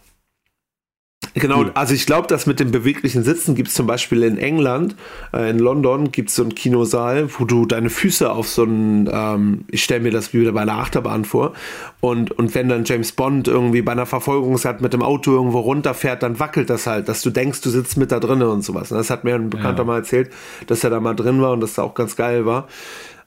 [1.35, 1.71] Genau, cool.
[1.75, 4.97] also ich glaube, dass mit dem beweglichen Sitzen gibt es zum Beispiel in England,
[5.33, 9.09] äh, in London gibt es so einen Kinosaal, wo du deine Füße auf so einen,
[9.13, 11.53] ähm, ich stelle mir das wie wieder bei einer Achterbahn vor,
[12.01, 16.23] und, und wenn dann James Bond irgendwie bei einer Verfolgungsjagd mit dem Auto irgendwo runterfährt,
[16.23, 18.89] dann wackelt das halt, dass du denkst, du sitzt mit da drinnen und sowas.
[18.89, 19.85] Das hat mir ein Bekannter ja.
[19.85, 20.31] mal erzählt,
[20.67, 22.67] dass er da mal drin war und dass da auch ganz geil war.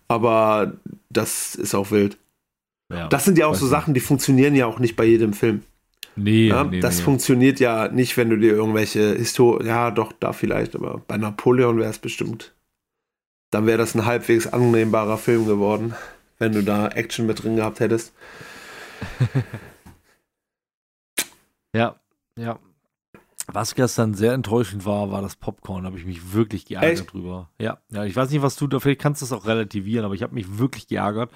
[0.07, 0.73] Aber
[1.09, 2.17] das ist auch wild.
[2.91, 5.61] Ja, das sind ja auch so Sachen, die funktionieren ja auch nicht bei jedem Film.
[6.15, 7.03] Nee, ja, nee das nee.
[7.03, 11.77] funktioniert ja nicht, wenn du dir irgendwelche Historien, ja doch, da vielleicht, aber bei Napoleon
[11.77, 12.53] wäre es bestimmt,
[13.51, 15.95] dann wäre das ein halbwegs annehmbarer Film geworden,
[16.37, 18.13] wenn du da Action mit drin gehabt hättest.
[21.75, 21.95] ja,
[22.37, 22.59] ja.
[23.47, 25.83] Was gestern sehr enttäuschend war, war das Popcorn.
[25.83, 27.13] Da habe ich mich wirklich geärgert Echt?
[27.13, 27.49] drüber.
[27.59, 30.15] Ja, ja, ich weiß nicht, was du da, vielleicht kannst du das auch relativieren, aber
[30.15, 31.31] ich habe mich wirklich geärgert,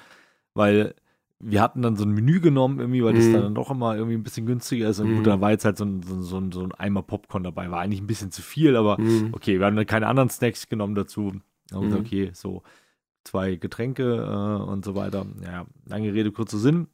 [0.53, 0.95] weil
[1.39, 3.17] wir hatten dann so ein Menü genommen, irgendwie, weil mhm.
[3.17, 4.99] das dann doch immer irgendwie ein bisschen günstiger ist.
[4.99, 5.15] Und mhm.
[5.17, 7.69] gut, da war jetzt halt so ein, so, so, so ein Eimer Popcorn dabei.
[7.69, 9.29] War eigentlich ein bisschen zu viel, aber mhm.
[9.33, 11.33] okay, wir haben dann keine anderen Snacks genommen dazu.
[11.73, 11.97] Und mhm.
[11.97, 12.63] okay, so
[13.23, 15.25] zwei Getränke äh, und so weiter.
[15.43, 16.87] Ja, lange Rede, kurzer Sinn.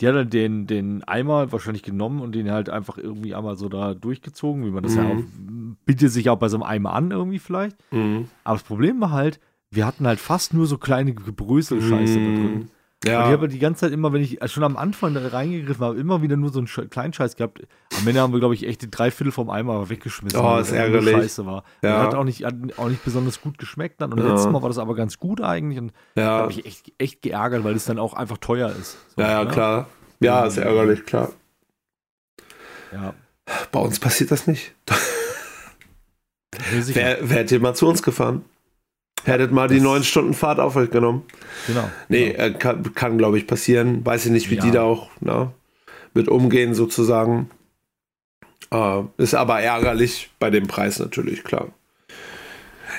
[0.00, 3.68] Die hat dann den, den Eimer wahrscheinlich genommen und den halt einfach irgendwie einmal so
[3.68, 5.76] da durchgezogen, wie man das ja auch, mhm.
[5.84, 7.76] bietet sich auch bei so einem Eimer an irgendwie vielleicht.
[7.92, 8.28] Mhm.
[8.44, 9.38] Aber das Problem war halt,
[9.70, 12.70] wir hatten halt fast nur so kleine Gebröselscheiße da drin.
[13.04, 13.20] Ja.
[13.22, 16.22] Und ich habe die ganze Zeit immer, wenn ich schon am Anfang reingegriffen habe, immer
[16.22, 17.62] wieder nur so einen kleinen Scheiß gehabt.
[17.98, 20.38] Am Ende haben wir, glaube ich, echt die drei Viertel vom Eimer weggeschmissen.
[20.38, 21.14] Oh, ist ärgerlich.
[21.14, 21.64] Scheiße war.
[21.82, 22.00] Ja.
[22.00, 24.12] Hat auch nicht, hat auch nicht besonders gut geschmeckt dann.
[24.12, 24.28] Und ja.
[24.28, 25.80] letztes Mal war das aber ganz gut eigentlich.
[25.80, 26.24] Und ja.
[26.24, 28.96] da habe ich echt, echt geärgert, weil es dann auch einfach teuer ist.
[29.16, 29.50] So, ja, ja, ne?
[29.50, 29.88] klar.
[30.20, 31.32] Ja, ist ärgerlich, klar.
[32.92, 33.14] Ja.
[33.72, 34.74] Bei uns passiert das nicht.
[36.70, 38.44] wer, wer hätte mal zu uns gefahren?
[39.24, 41.22] Hättet mal die neun Stunden Fahrt auf euch genommen.
[41.66, 41.88] Genau.
[42.08, 42.58] Nee, genau.
[42.58, 44.04] kann, kann glaube ich, passieren.
[44.04, 44.62] Weiß ich nicht, wie ja.
[44.62, 45.50] die da auch na, ne,
[46.14, 47.50] mit umgehen, sozusagen.
[48.70, 51.68] Äh, ist aber ärgerlich bei dem Preis natürlich, klar.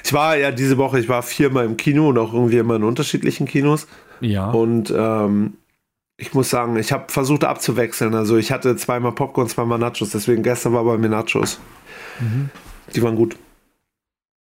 [0.04, 2.84] Ich war ja diese Woche, ich war viermal im Kino und auch irgendwie immer in
[2.84, 3.88] unterschiedlichen Kinos.
[4.22, 4.50] Ja.
[4.50, 5.54] Und ähm,
[6.18, 8.14] ich muss sagen, ich habe versucht abzuwechseln.
[8.16, 10.12] Also ich hatte zweimal Popcorn, zweimal Nachos.
[10.12, 11.60] Deswegen gestern war bei mir Nachos.
[12.20, 12.50] Mhm.
[12.96, 13.36] Die waren gut.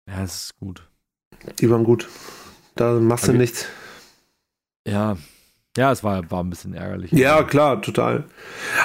[0.09, 0.89] Ja, das ist gut.
[1.61, 2.09] Die waren gut.
[2.75, 3.33] Da machst okay.
[3.33, 3.67] du nichts.
[4.87, 5.17] Ja.
[5.77, 7.13] Ja, es war, war ein bisschen ärgerlich.
[7.13, 8.25] Ja, klar, total.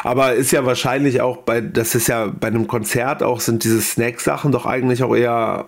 [0.03, 3.81] Aber ist ja wahrscheinlich auch bei, das ist ja bei einem Konzert auch, sind diese
[3.81, 5.67] Snack-Sachen doch eigentlich auch eher,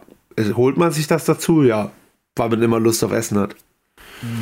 [0.56, 1.64] holt man sich das dazu?
[1.64, 1.92] Ja.
[2.36, 3.56] Weil man immer Lust auf Essen hat.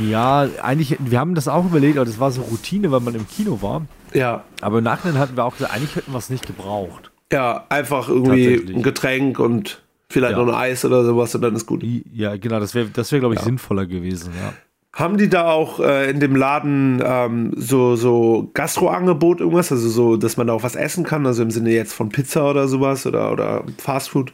[0.01, 3.27] Ja, eigentlich, wir haben das auch überlegt, aber das war so Routine, weil man im
[3.27, 3.85] Kino war.
[4.13, 4.43] Ja.
[4.61, 7.11] Aber im Nachhinein hatten wir auch gesagt, eigentlich hätten wir es nicht gebraucht.
[7.31, 10.43] Ja, einfach irgendwie ein Getränk und Vielleicht ja.
[10.43, 11.83] noch ein Eis oder sowas und dann ist gut.
[11.83, 13.45] Ja, genau, das wäre, das wär, glaube ich, ja.
[13.45, 14.53] sinnvoller gewesen, ja.
[14.93, 19.71] Haben die da auch äh, in dem Laden ähm, so, so Gastroangebot irgendwas?
[19.71, 21.25] Also so, dass man da auch was essen kann?
[21.25, 24.33] Also im Sinne jetzt von Pizza oder sowas oder, oder Fastfood?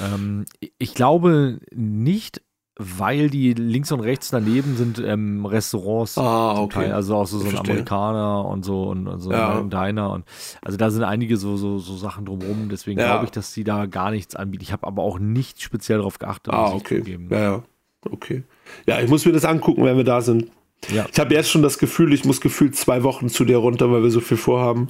[0.00, 0.44] Ähm,
[0.78, 2.42] ich glaube nicht,
[2.78, 6.16] weil die links und rechts daneben sind ähm, Restaurants.
[6.16, 6.84] Ah, okay.
[6.84, 9.58] Teil, also auch so, so ein Amerikaner und so und, und so ja.
[9.58, 10.12] ein Diner.
[10.12, 10.24] Und,
[10.62, 12.68] also da sind einige so, so, so Sachen drumherum.
[12.70, 13.06] Deswegen ja.
[13.06, 14.62] glaube ich, dass sie da gar nichts anbieten.
[14.62, 16.54] Ich habe aber auch nicht speziell darauf geachtet.
[16.54, 17.02] Ah, okay.
[17.30, 17.62] Ja, ja.
[18.08, 18.44] Okay.
[18.86, 20.50] Ja, ich muss mir das angucken, wenn wir da sind.
[20.90, 21.06] Ja.
[21.12, 24.02] Ich habe jetzt schon das Gefühl, ich muss gefühlt zwei Wochen zu dir runter, weil
[24.02, 24.88] wir so viel vorhaben.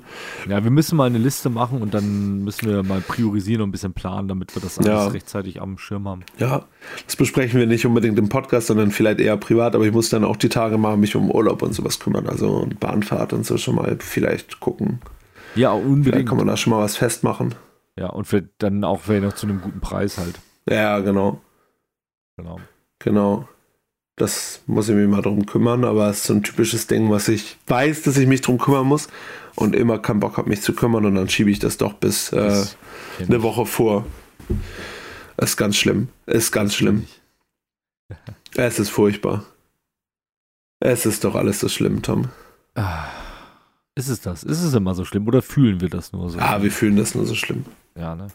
[0.48, 3.72] Ja, wir müssen mal eine Liste machen und dann müssen wir mal priorisieren und ein
[3.72, 5.06] bisschen planen, damit wir das alles ja.
[5.08, 6.24] rechtzeitig am Schirm haben.
[6.38, 6.66] Ja,
[7.04, 10.24] das besprechen wir nicht unbedingt im Podcast, sondern vielleicht eher privat, aber ich muss dann
[10.24, 13.74] auch die Tage mal mich um Urlaub und sowas kümmern, also Bahnfahrt und so schon
[13.74, 15.00] mal vielleicht gucken.
[15.54, 16.04] Ja, unbedingt.
[16.04, 17.54] Vielleicht kann man da schon mal was festmachen.
[17.96, 20.38] Ja, und für dann auch vielleicht noch zu einem guten Preis halt.
[20.68, 21.40] Ja, genau.
[22.36, 22.60] Genau.
[23.00, 23.48] Genau.
[24.18, 27.28] Das muss ich mich mal drum kümmern, aber es ist so ein typisches Ding, was
[27.28, 29.08] ich weiß, dass ich mich drum kümmern muss
[29.54, 32.32] und immer keinen Bock habe, mich zu kümmern und dann schiebe ich das doch bis
[32.32, 32.64] äh,
[33.20, 34.06] eine Woche vor.
[35.36, 36.08] Ist ganz schlimm.
[36.26, 37.06] Ist ganz schlimm.
[38.56, 39.44] es ist furchtbar.
[40.80, 42.28] Es ist doch alles so schlimm, Tom.
[42.74, 43.06] Ah,
[43.94, 44.42] ist es das?
[44.42, 46.38] Ist es immer so schlimm oder fühlen wir das nur so?
[46.40, 47.64] Ah, wir fühlen das nur so schlimm.
[47.96, 48.26] Ja, ne?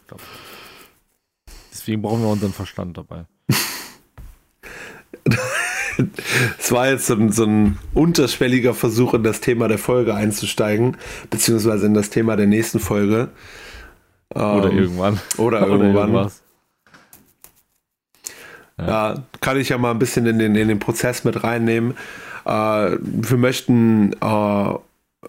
[1.71, 3.25] Deswegen brauchen wir unseren Verstand dabei.
[6.59, 10.97] es war jetzt so ein, so ein, unterschwelliger Versuch, in das Thema der Folge einzusteigen,
[11.29, 13.29] beziehungsweise in das Thema der nächsten Folge.
[14.29, 15.19] Oder ähm, irgendwann.
[15.37, 16.13] Oder, oder irgendwann.
[16.13, 16.41] Irgendwas.
[18.77, 18.87] Ja.
[18.87, 19.23] ja.
[19.41, 21.95] kann ich ja mal ein bisschen in den, in den Prozess mit reinnehmen.
[22.45, 24.73] Äh, wir möchten äh,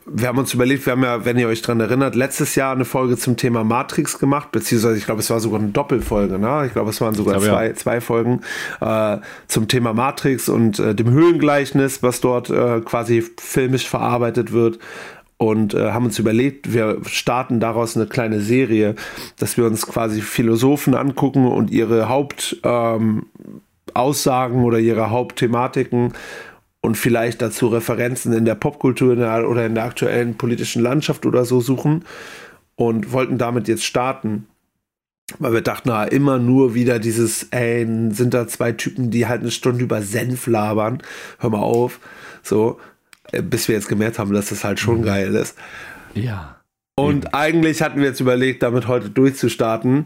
[0.07, 2.85] wir haben uns überlegt, wir haben ja, wenn ihr euch dran erinnert, letztes Jahr eine
[2.85, 6.65] Folge zum Thema Matrix gemacht, beziehungsweise ich glaube, es war sogar eine Doppelfolge, ne?
[6.67, 7.75] Ich glaube, es waren sogar glaube, zwei, ja.
[7.75, 8.41] zwei Folgen
[8.81, 14.79] äh, zum Thema Matrix und äh, dem Höhlengleichnis, was dort äh, quasi filmisch verarbeitet wird.
[15.37, 18.95] Und äh, haben uns überlegt, wir starten daraus eine kleine Serie,
[19.39, 23.25] dass wir uns quasi Philosophen angucken und ihre Hauptaussagen
[24.59, 26.13] ähm, oder ihre Hauptthematiken
[26.85, 31.63] und vielleicht dazu Referenzen in der Popkultur oder in der aktuellen politischen Landschaft oder so
[31.63, 32.05] suchen
[32.77, 34.47] und wollten damit jetzt starten.
[35.39, 39.41] Weil wir dachten, na, immer nur wieder dieses, ey, sind da zwei Typen, die halt
[39.41, 41.03] eine Stunde über Senf labern.
[41.39, 42.01] Hör mal auf.
[42.43, 42.79] So,
[43.33, 45.05] äh, bis wir jetzt gemerkt haben, dass das halt schon mhm.
[45.05, 45.57] geil ist.
[46.13, 46.61] Ja.
[46.97, 47.31] Und mhm.
[47.33, 50.05] eigentlich hatten wir jetzt überlegt, damit heute durchzustarten.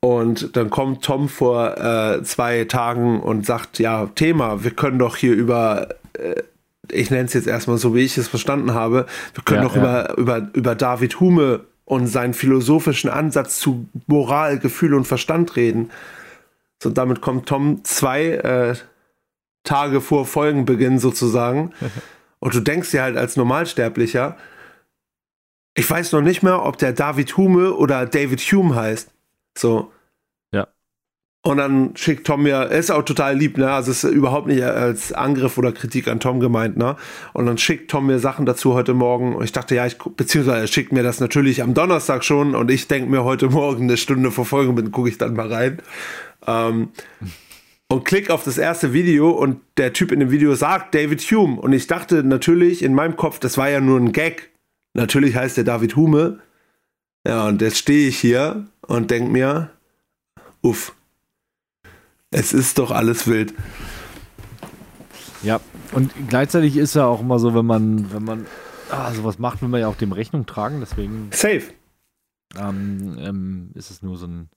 [0.00, 5.16] Und dann kommt Tom vor äh, zwei Tagen und sagt, ja, Thema, wir können doch
[5.16, 5.88] hier über,
[6.90, 9.76] ich nenne es jetzt erstmal so, wie ich es verstanden habe, wir können ja, doch
[9.76, 10.14] ja.
[10.14, 15.90] Über, über, über David Hume und seinen philosophischen Ansatz zu Moral, Gefühl und Verstand reden.
[16.82, 18.74] So, damit kommt Tom zwei äh,
[19.64, 21.72] Tage vor Folgenbeginn sozusagen.
[22.38, 24.36] und du denkst dir halt als Normalsterblicher,
[25.76, 29.10] ich weiß noch nicht mehr, ob der David Hume oder David Hume heißt.
[29.58, 29.90] So.
[31.46, 33.70] Und dann schickt Tom mir, ist auch total lieb, ne?
[33.70, 36.96] Also ist überhaupt nicht als Angriff oder Kritik an Tom gemeint, ne?
[37.34, 39.34] Und dann schickt Tom mir Sachen dazu heute Morgen.
[39.34, 42.70] Und ich dachte, ja, ich, beziehungsweise er schickt mir das natürlich am Donnerstag schon und
[42.70, 45.82] ich denke mir heute Morgen eine Stunde vor bin, gucke ich dann mal rein.
[46.46, 46.88] Ähm,
[47.88, 51.60] und klick auf das erste Video und der Typ in dem Video sagt David Hume.
[51.60, 54.50] Und ich dachte natürlich in meinem Kopf, das war ja nur ein Gag.
[54.94, 56.38] Natürlich heißt der David Hume.
[57.26, 59.70] Ja, und jetzt stehe ich hier und denke mir,
[60.62, 60.94] uff,
[62.34, 63.54] es ist doch alles wild.
[65.42, 65.60] Ja,
[65.92, 68.46] und gleichzeitig ist ja auch immer so, wenn man, wenn man
[68.90, 71.28] ah, sowas macht, will man ja auch dem Rechnung tragen, deswegen.
[71.32, 71.62] Safe.
[72.56, 74.48] Ähm, ähm, ist es nur so ein,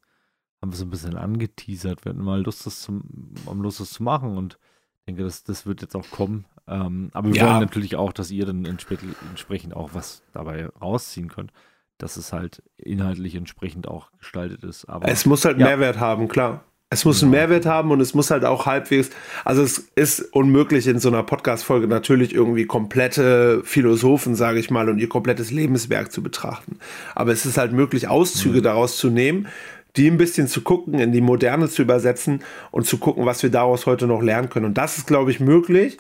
[0.62, 3.02] haben wir so ein bisschen angeteasert, wir hatten mal Lust, das zu,
[3.46, 4.58] um Lust, das zu machen und
[5.00, 6.46] ich denke, das, das wird jetzt auch kommen.
[6.68, 7.48] Ähm, aber wir ja.
[7.48, 11.52] wollen natürlich auch, dass ihr dann entsprechend auch was dabei rausziehen könnt
[11.98, 14.86] dass es halt inhaltlich entsprechend auch gestaltet ist.
[14.86, 15.66] Aber, es muss halt ja.
[15.66, 16.64] Mehrwert haben, klar.
[16.90, 19.10] Es muss einen Mehrwert haben und es muss halt auch halbwegs,
[19.44, 24.88] also es ist unmöglich in so einer Podcast-Folge natürlich irgendwie komplette Philosophen, sage ich mal,
[24.88, 26.80] und ihr komplettes Lebenswerk zu betrachten.
[27.14, 28.64] Aber es ist halt möglich, Auszüge mhm.
[28.64, 29.50] daraus zu nehmen,
[29.98, 33.52] die ein bisschen zu gucken, in die Moderne zu übersetzen und zu gucken, was wir
[33.52, 34.68] daraus heute noch lernen können.
[34.68, 35.98] Und das ist, glaube ich, möglich.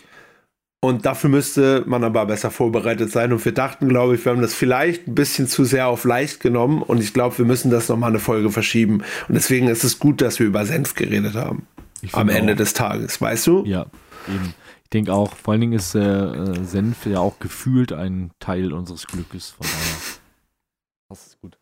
[0.79, 3.33] Und dafür müsste man aber besser vorbereitet sein.
[3.33, 6.39] Und wir dachten, glaube ich, wir haben das vielleicht ein bisschen zu sehr auf leicht
[6.39, 6.83] genommen.
[6.83, 9.03] Und ich glaube, wir müssen das nochmal eine Folge verschieben.
[9.27, 11.65] Und deswegen ist es gut, dass wir über Senf geredet haben.
[12.11, 12.57] Am Ende auch.
[12.57, 13.65] des Tages, weißt du?
[13.65, 13.87] Ja,
[14.27, 14.53] eben.
[14.83, 19.07] Ich denke auch, vor allen Dingen ist äh, Senf ja auch gefühlt ein Teil unseres
[19.07, 19.49] Glückes.
[19.49, 20.19] Von daher.
[21.09, 21.57] Das ist gut.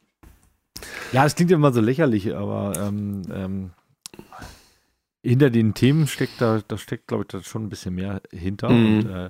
[1.12, 3.71] Ja, es klingt immer so lächerlich, aber ähm, ähm,
[5.26, 8.70] hinter den Themen steckt da, da steckt, glaube ich, da schon ein bisschen mehr hinter.
[8.70, 9.00] Mhm.
[9.00, 9.30] Und, äh,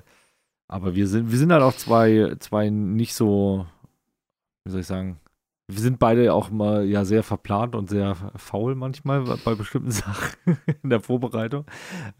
[0.68, 3.66] aber wir sind, wir sind halt auch zwei, zwei nicht so,
[4.64, 5.20] wie soll ich sagen,
[5.68, 10.58] wir sind beide auch mal ja sehr verplant und sehr faul manchmal bei bestimmten Sachen
[10.82, 11.64] in der Vorbereitung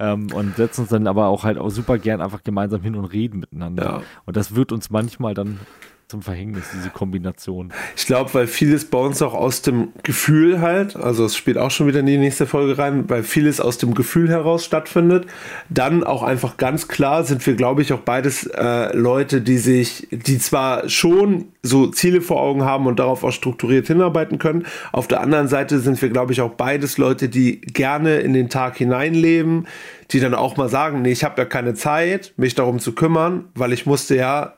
[0.01, 3.05] ähm, und setzen uns dann aber auch halt auch super gern einfach gemeinsam hin und
[3.05, 3.85] reden miteinander.
[3.85, 4.03] Ja.
[4.25, 5.61] Und das wird uns manchmal dann
[6.09, 7.73] zum Verhängnis, diese Kombination.
[7.97, 11.73] Ich glaube, weil vieles bei uns auch aus dem Gefühl halt, also es spielt auch
[11.73, 15.27] schon wieder in die nächste Folge rein, weil vieles aus dem Gefühl heraus stattfindet.
[15.69, 20.07] Dann auch einfach ganz klar sind wir, glaube ich, auch beides äh, Leute, die sich,
[20.13, 24.65] die zwar schon so Ziele vor Augen haben und darauf auch strukturiert hinarbeiten können.
[24.93, 28.49] Auf der anderen Seite sind wir, glaube ich, auch beides Leute, die gerne in den
[28.49, 29.67] Tag hineinleben,
[30.13, 33.47] die dann auch mal sagen, nee, ich habe ja keine Zeit, mich darum zu kümmern,
[33.57, 34.55] weil ich musste ja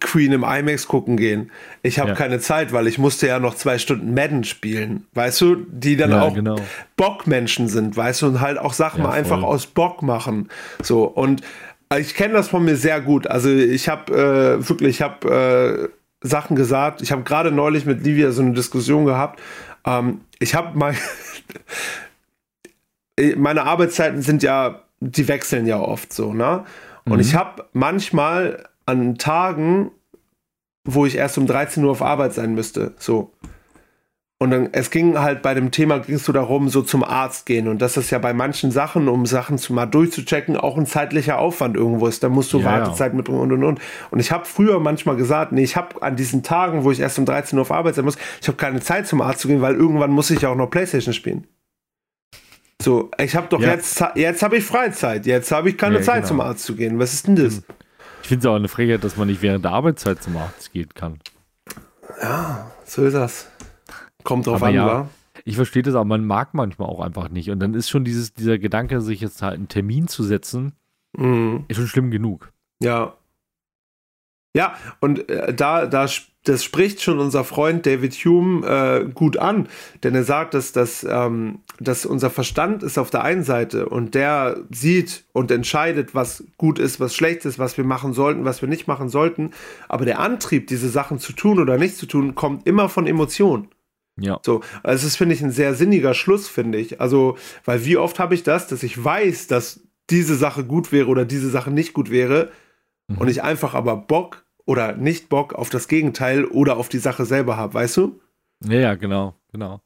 [0.00, 1.50] Queen im IMAX gucken gehen.
[1.82, 2.14] Ich habe ja.
[2.14, 5.06] keine Zeit, weil ich musste ja noch zwei Stunden Madden spielen.
[5.14, 6.56] Weißt du, die dann ja, auch genau.
[6.96, 10.48] Bockmenschen sind, weißt du, und halt auch Sachen ja, einfach aus Bock machen.
[10.82, 11.42] So, und
[11.96, 13.26] ich kenne das von mir sehr gut.
[13.26, 17.00] Also ich habe äh, wirklich, ich habe äh, Sachen gesagt.
[17.00, 19.40] Ich habe gerade neulich mit Livia so eine Diskussion gehabt.
[19.86, 20.94] Ähm, ich habe mal
[23.36, 26.64] meine Arbeitszeiten sind ja, die wechseln ja oft so, ne?
[27.04, 27.20] Und mhm.
[27.20, 29.90] ich habe manchmal an Tagen,
[30.84, 32.94] wo ich erst um 13 Uhr auf Arbeit sein müsste.
[32.96, 33.32] So.
[34.40, 37.44] Und dann, es ging halt bei dem Thema, ging es so darum, so zum Arzt
[37.44, 37.66] gehen.
[37.66, 41.38] Und das ist ja bei manchen Sachen, um Sachen zu mal durchzuchecken, auch ein zeitlicher
[41.38, 42.22] Aufwand irgendwo ist.
[42.22, 43.16] Da musst du ja, Wartezeit ja.
[43.16, 43.80] mit und und und.
[44.10, 47.18] Und ich habe früher manchmal gesagt, nee, ich habe an diesen Tagen, wo ich erst
[47.18, 49.60] um 13 Uhr auf Arbeit sein muss, ich habe keine Zeit zum Arzt zu gehen,
[49.60, 51.46] weil irgendwann muss ich ja auch noch Playstation spielen.
[52.80, 53.72] So, ich habe doch ja.
[53.72, 56.28] jetzt, jetzt habe ich Freizeit, jetzt habe ich keine Zeit genau.
[56.28, 57.00] zum Arzt zu gehen.
[57.00, 57.56] Was ist denn das?
[57.56, 57.62] Mhm.
[58.28, 60.90] Ich finde es auch eine Frechheit, dass man nicht während der Arbeitszeit zum Arzt gehen
[60.92, 61.18] kann.
[62.20, 63.50] Ja, so ist das.
[64.22, 65.08] Kommt drauf aber an, ja, wa?
[65.46, 67.48] Ich verstehe das, aber man mag manchmal auch einfach nicht.
[67.48, 70.74] Und dann ist schon dieses, dieser Gedanke, sich jetzt halt einen Termin zu setzen,
[71.16, 71.64] mhm.
[71.68, 72.52] ist schon schlimm genug.
[72.82, 73.14] Ja.
[74.54, 76.08] Ja, und äh, da, da
[76.48, 79.68] das spricht schon unser Freund David Hume äh, gut an,
[80.02, 84.14] denn er sagt, dass, dass, ähm, dass unser Verstand ist auf der einen Seite und
[84.14, 88.62] der sieht und entscheidet, was gut ist, was schlecht ist, was wir machen sollten, was
[88.62, 89.50] wir nicht machen sollten.
[89.88, 93.68] Aber der Antrieb, diese Sachen zu tun oder nicht zu tun, kommt immer von Emotionen.
[94.18, 94.40] Ja.
[94.42, 97.00] So, also das finde ich ein sehr sinniger Schluss, finde ich.
[97.00, 99.80] Also, weil wie oft habe ich das, dass ich weiß, dass
[100.10, 102.50] diese Sache gut wäre oder diese Sache nicht gut wäre
[103.08, 103.18] mhm.
[103.18, 107.24] und ich einfach aber Bock oder nicht Bock auf das Gegenteil oder auf die Sache
[107.24, 108.20] selber habe, weißt du?
[108.64, 109.80] Ja, ja, genau, genau.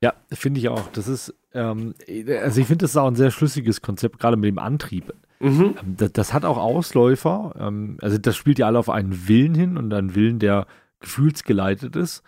[0.00, 0.88] Ja, finde ich auch.
[0.92, 1.94] Das ist, ähm,
[2.40, 5.12] also ich finde, das ist auch ein sehr schlüssiges Konzept, gerade mit dem Antrieb.
[5.40, 5.74] Mhm.
[5.80, 7.54] Ähm, das, das, hat auch Ausläufer.
[7.58, 10.66] Ähm, also das spielt ja alle auf einen Willen hin und einen Willen, der
[11.00, 12.22] gefühlsgeleitet ist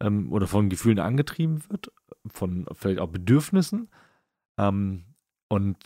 [0.00, 1.90] ähm, oder von Gefühlen angetrieben wird,
[2.26, 3.88] von vielleicht auch Bedürfnissen.
[4.58, 5.04] Ähm,
[5.48, 5.76] und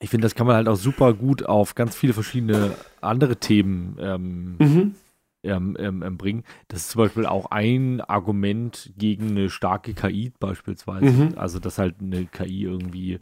[0.00, 3.96] ich finde, das kann man halt auch super gut auf ganz viele verschiedene andere Themen
[4.00, 4.94] ähm, mhm.
[5.42, 6.44] ähm, ähm, ähm bringen.
[6.68, 11.06] Das ist zum Beispiel auch ein Argument gegen eine starke KI beispielsweise.
[11.06, 11.34] Mhm.
[11.36, 13.18] Also, dass halt eine KI irgendwie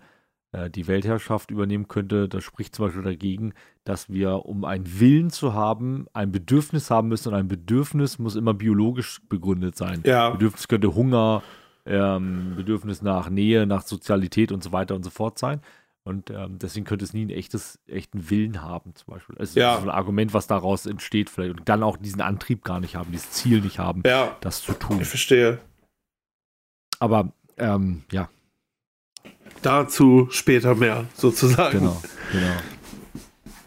[0.53, 2.29] äh, die Weltherrschaft übernehmen könnte.
[2.29, 3.55] Das spricht zum Beispiel dagegen,
[3.85, 7.29] dass wir, um einen Willen zu haben, ein Bedürfnis haben müssen.
[7.29, 10.03] Und ein Bedürfnis muss immer biologisch begründet sein.
[10.05, 10.31] Ja.
[10.31, 11.43] Bedürfnis könnte Hunger,
[11.87, 15.61] ähm, Bedürfnis nach Nähe, nach Sozialität und so weiter und so fort sein.
[16.07, 19.37] Und ähm, deswegen könnte es nie einen echtes, echten Willen haben, zum Beispiel.
[19.39, 19.75] Also ja.
[19.75, 21.59] so ein Argument, was daraus entsteht, vielleicht.
[21.59, 24.37] Und dann auch diesen Antrieb gar nicht haben, dieses Ziel nicht haben, ja.
[24.41, 25.01] das zu tun.
[25.01, 25.59] Ich verstehe.
[27.01, 28.29] Aber ähm, ja.
[29.63, 31.81] Dazu später mehr, sozusagen.
[31.81, 32.01] Genau,
[32.31, 32.53] genau.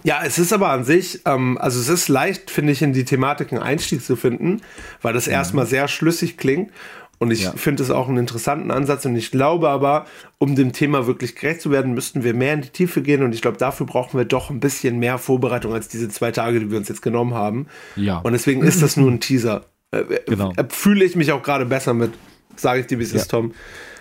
[0.03, 3.03] Ja, es ist aber an sich, ähm, also es ist leicht, finde ich, in die
[3.03, 4.61] Thematik einen Einstieg zu finden,
[5.01, 5.33] weil das mhm.
[5.33, 6.71] erstmal sehr schlüssig klingt
[7.19, 7.51] und ich ja.
[7.51, 9.05] finde es auch einen interessanten Ansatz.
[9.05, 10.05] Und ich glaube aber,
[10.37, 13.23] um dem Thema wirklich gerecht zu werden, müssten wir mehr in die Tiefe gehen.
[13.23, 16.61] Und ich glaube, dafür brauchen wir doch ein bisschen mehr Vorbereitung als diese zwei Tage,
[16.61, 17.67] die wir uns jetzt genommen haben.
[17.97, 18.19] Ja.
[18.19, 19.65] Und deswegen ist das nur ein Teaser.
[19.91, 20.53] Äh, äh, genau.
[20.55, 22.11] Äh, fühle ich mich auch gerade besser mit,
[22.55, 23.17] sage ich dir, wie es ja.
[23.17, 23.53] ist, Tom.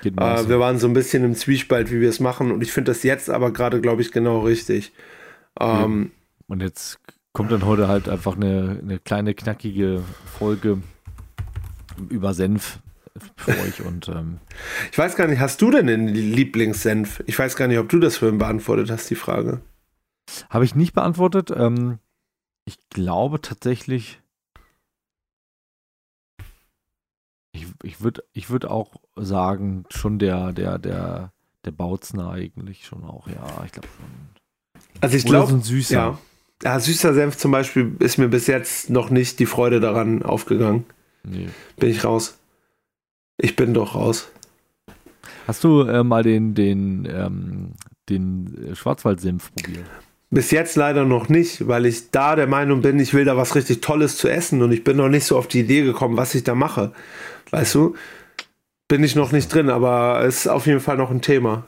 [0.05, 2.53] Äh, wir waren so ein bisschen im Zwiespalt, wie wir es machen.
[2.53, 4.93] Und ich finde das jetzt aber gerade, glaube ich, genau richtig.
[5.59, 6.13] Ähm,
[6.47, 7.01] und jetzt
[7.33, 10.05] kommt dann heute halt einfach eine, eine kleine, knackige
[10.39, 10.79] Folge
[12.11, 12.79] über Senf
[13.37, 13.83] für euch.
[13.83, 14.39] Und, ähm,
[14.91, 17.23] ich weiß gar nicht, hast du denn den Lieblingssenf?
[17.27, 19.61] Ich weiß gar nicht, ob du das vorhin beantwortet hast, die Frage.
[20.51, 21.51] Habe ich nicht beantwortet.
[21.55, 21.99] Ähm,
[22.65, 24.21] ich glaube tatsächlich.
[27.53, 31.33] Ich, ich würde ich würd auch sagen, schon der, der, der,
[31.65, 34.29] der Bautzner eigentlich schon auch, ja, ich glaube schon.
[35.01, 35.95] Also ich glaube, so süßer.
[35.95, 36.19] Ja.
[36.63, 40.85] ja, süßer Senf zum Beispiel ist mir bis jetzt noch nicht die Freude daran aufgegangen.
[41.25, 41.49] Nee.
[41.77, 42.38] Bin ich raus.
[43.39, 44.31] Ich bin doch raus.
[45.47, 47.73] Hast du äh, mal den, den, ähm,
[48.09, 49.87] den Schwarzwaldsenf probiert?
[50.31, 53.55] Bis jetzt leider noch nicht, weil ich da der Meinung bin, ich will da was
[53.55, 56.35] richtig Tolles zu essen und ich bin noch nicht so auf die Idee gekommen, was
[56.35, 56.93] ich da mache.
[57.51, 57.95] Weißt du?
[58.89, 61.67] Bin ich noch nicht drin, aber es ist auf jeden Fall noch ein Thema.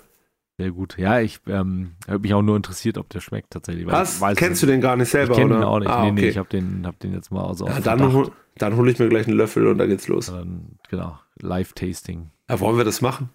[0.59, 0.99] Sehr gut.
[0.99, 3.87] Ja, ich ähm, habe mich auch nur interessiert, ob der schmeckt tatsächlich.
[3.87, 4.21] Was?
[4.37, 5.61] Kennst du den gar nicht selber, ich kenn oder?
[5.61, 5.89] Den auch nicht.
[5.89, 6.21] Ah, nee, okay.
[6.21, 7.61] nee, ich habe den, hab den jetzt mal aus.
[7.61, 10.27] Ja, dann, dann hole ich mir gleich einen Löffel und dann geht's los.
[10.27, 11.18] Dann, genau.
[11.43, 12.30] Live-Tasting.
[12.49, 13.30] Ja, wollen wir das machen?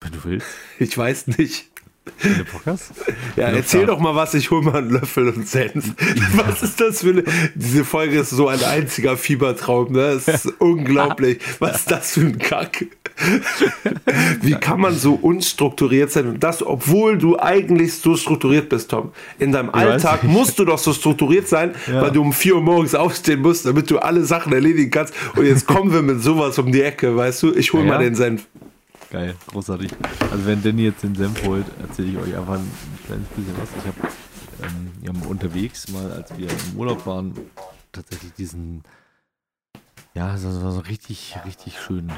[0.00, 0.46] Wenn du willst.
[0.78, 1.70] Ich weiß nicht.
[3.36, 5.92] Ja, erzähl doch mal was, ich hol mal einen Löffel und Senf.
[6.36, 7.24] Was ist das für eine.
[7.56, 10.10] Diese Folge ist so ein einziger Fiebertraum, ne?
[10.10, 11.40] Es ist unglaublich.
[11.58, 12.86] Was ist das für ein Kack?
[14.42, 16.28] Wie kann man so unstrukturiert sein?
[16.28, 19.12] Und das, obwohl du eigentlich so strukturiert bist, Tom.
[19.38, 22.02] In deinem ich Alltag musst du doch so strukturiert sein, ja.
[22.02, 25.14] weil du um 4 Uhr morgens aufstehen musst, damit du alle Sachen erledigen kannst.
[25.34, 27.54] Und jetzt kommen wir mit sowas um die Ecke, weißt du?
[27.54, 28.46] Ich hol ja, mal den Senf.
[29.10, 29.90] Geil, großartig.
[30.30, 32.70] Also wenn Danny jetzt den Senf holt, erzähle ich euch einfach ein
[33.06, 33.68] kleines bisschen was.
[33.78, 34.12] Ich habe
[34.62, 37.34] ähm, wir haben unterwegs mal, als wir im Urlaub waren,
[37.92, 38.82] tatsächlich diesen,
[40.14, 42.10] ja, das war so richtig, richtig schön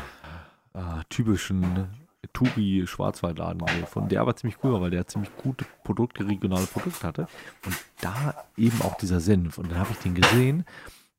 [0.79, 1.89] äh, typischen
[2.33, 7.07] Touri Schwarzwaldladen gefunden, der aber ziemlich cool war, weil der ziemlich gute Produkte, regionale Produkte
[7.07, 7.29] hatte.
[7.64, 9.59] Und da eben auch dieser Senf.
[9.59, 10.64] Und dann habe ich den gesehen.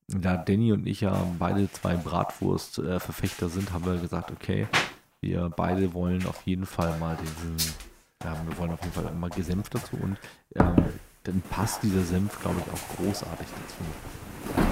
[0.07, 4.67] Da Danny und ich ja beide zwei Bratwurst-Verfechter sind, haben wir gesagt, okay,
[5.21, 7.73] wir beide wollen auf jeden Fall mal diesen,
[8.23, 10.17] ja, wir wollen auf jeden Fall mal Gesenf dazu und
[10.55, 10.75] ähm,
[11.25, 14.63] dann passt dieser Senf, glaube ich, auch großartig dazu.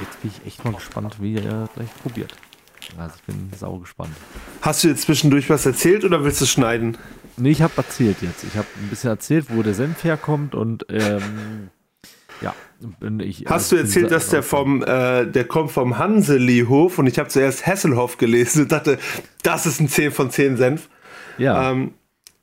[0.00, 2.34] Jetzt bin ich echt mal gespannt, wie er gleich probiert.
[2.98, 4.14] Also ich bin sau gespannt.
[4.60, 6.96] Hast du jetzt zwischendurch was erzählt oder willst du schneiden?
[7.36, 8.44] Nee, ich habe erzählt jetzt.
[8.44, 11.70] Ich habe ein bisschen erzählt, wo der Senf herkommt und ähm,
[12.40, 12.54] ja.
[13.20, 17.18] Ich, Hast also du erzählt, dass der vom, äh, der kommt vom Hanselihof und ich
[17.18, 18.98] habe zuerst Hesselhoff gelesen und dachte,
[19.42, 20.88] das ist ein 10 von 10 Senf.
[21.38, 21.70] Ja.
[21.70, 21.92] Ähm,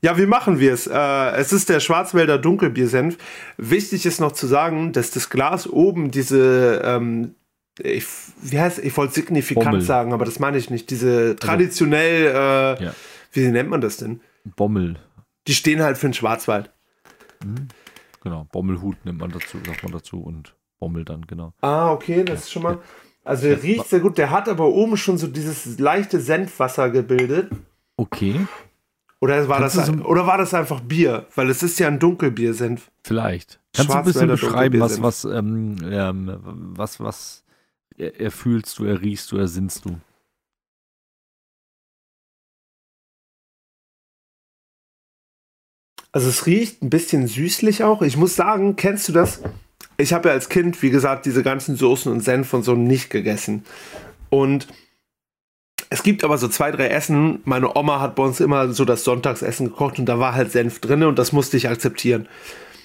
[0.01, 0.87] ja, wie machen wir es?
[0.87, 3.17] Äh, es ist der Schwarzwälder Dunkelbiersenf.
[3.57, 7.35] Wichtig ist noch zu sagen, dass das Glas oben diese ähm,
[7.83, 8.05] ich,
[8.41, 9.81] wie heißt, ich wollte signifikant Bommel.
[9.81, 10.89] sagen, aber das meine ich nicht.
[10.89, 12.93] Diese also traditionell, äh, ja.
[13.31, 14.21] wie nennt man das denn?
[14.55, 14.97] Bommel.
[15.47, 16.71] Die stehen halt für den Schwarzwald.
[17.43, 17.69] Mhm.
[18.21, 21.53] Genau, Bommelhut nimmt man dazu, sagt man dazu und Bommel dann, genau.
[21.61, 22.79] Ah, okay, das ist schon mal.
[23.23, 27.49] Also der riecht sehr gut, der hat aber oben schon so dieses leichte Senfwasser gebildet.
[27.97, 28.47] Okay.
[29.21, 31.25] Oder war, das, so oder war das einfach Bier?
[31.35, 32.89] Weil es ist ja ein Dunkelbier-Senf.
[33.03, 33.59] Vielleicht.
[33.73, 37.43] Kannst du ein bisschen beschreiben, was, was, ähm, ähm, was, was
[37.99, 39.99] erfühlst du, erriechst du, ersinnst du?
[46.11, 48.01] Also es riecht ein bisschen süßlich auch.
[48.01, 49.41] Ich muss sagen, kennst du das?
[49.97, 53.09] Ich habe ja als Kind, wie gesagt, diese ganzen Soßen und Senf und so nicht
[53.09, 53.63] gegessen.
[54.29, 54.67] Und
[55.91, 57.41] es gibt aber so zwei, drei Essen.
[57.45, 60.79] Meine Oma hat bei uns immer so das Sonntagsessen gekocht und da war halt Senf
[60.79, 62.27] drin und das musste ich akzeptieren.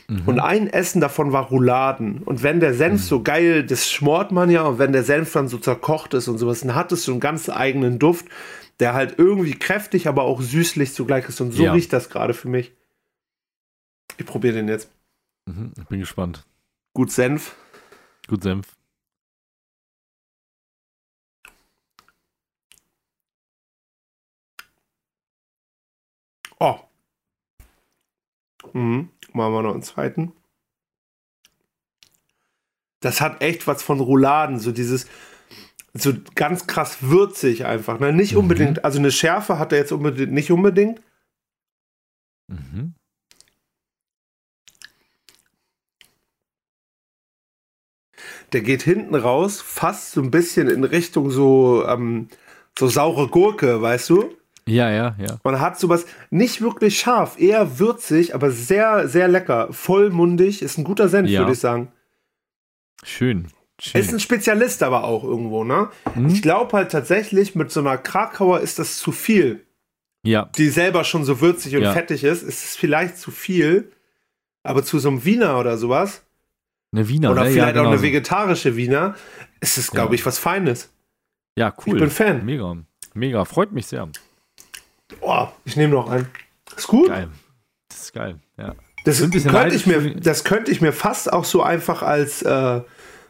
[0.09, 0.23] Mhm.
[0.27, 2.23] Und ein Essen davon war Rouladen.
[2.23, 3.07] Und wenn der Senf mhm.
[3.07, 6.39] so geil, das schmort man ja, und wenn der Senf dann so zerkocht ist und
[6.39, 8.27] sowas, dann hat es so einen ganz eigenen Duft,
[8.81, 11.41] der halt irgendwie kräftig, aber auch süßlich zugleich ist.
[11.41, 11.73] Und so ja.
[11.73, 12.73] riecht das gerade für mich.
[14.17, 14.91] Ich probiere den jetzt.
[15.47, 16.45] Mhm, ich bin gespannt.
[16.93, 17.57] Gut Senf.
[18.29, 18.77] Gut Senf.
[26.61, 26.79] Oh.
[28.73, 29.11] Mhm.
[29.35, 30.33] Machen wir noch einen zweiten.
[33.01, 35.07] Das hat echt was von Rouladen, so dieses,
[35.93, 38.01] so ganz krass würzig einfach.
[38.01, 38.13] Ne?
[38.13, 38.39] Nicht mhm.
[38.39, 41.03] unbedingt, also eine Schärfe hat er jetzt unbedingt, nicht unbedingt.
[42.49, 42.95] Mhm.
[48.55, 52.29] der geht hinten raus, fast so ein bisschen in Richtung so, ähm,
[52.79, 54.37] so saure Gurke, weißt du?
[54.67, 55.39] Ja, ja, ja.
[55.45, 59.69] Man hat sowas nicht wirklich scharf, eher würzig, aber sehr, sehr lecker.
[59.71, 61.41] Vollmundig, ist ein guter Senf, ja.
[61.41, 61.93] würde ich sagen.
[63.03, 63.49] Schön.
[63.81, 64.01] Schön.
[64.01, 65.91] Ist ein Spezialist aber auch irgendwo, ne?
[66.15, 66.29] Hm?
[66.29, 69.67] Ich glaube halt tatsächlich, mit so einer Krakauer ist das zu viel.
[70.25, 70.49] Ja.
[70.57, 71.93] Die selber schon so würzig und ja.
[71.93, 73.93] fettig ist, ist es vielleicht zu viel.
[74.63, 76.25] Aber zu so einem Wiener oder sowas,
[76.95, 77.51] eine Wiener, Oder ne?
[77.51, 79.17] vielleicht ja, genau auch eine vegetarische Wiener.
[79.59, 80.21] Es ist, glaube ja.
[80.21, 80.93] ich, was Feines.
[81.59, 81.95] Ja, cool.
[81.95, 82.45] Ich bin Fan.
[82.45, 82.77] Mega.
[83.15, 83.45] Mega.
[83.45, 84.09] Freut mich sehr.
[85.21, 86.29] Oh, ich nehme noch einen.
[86.77, 87.09] Ist gut.
[87.09, 87.29] Geil.
[87.89, 88.75] Das ist geil, ja.
[89.05, 92.81] Das, könnte ich mir, das könnte ich mir fast auch so einfach als, äh,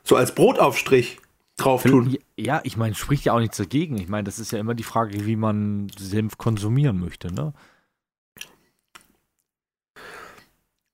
[0.04, 1.18] so als Brotaufstrich
[1.56, 2.16] drauf tun.
[2.36, 3.98] Ja, ich meine, spricht ja auch nichts dagegen.
[3.98, 7.52] Ich meine, das ist ja immer die Frage, wie man Senf konsumieren möchte, ne?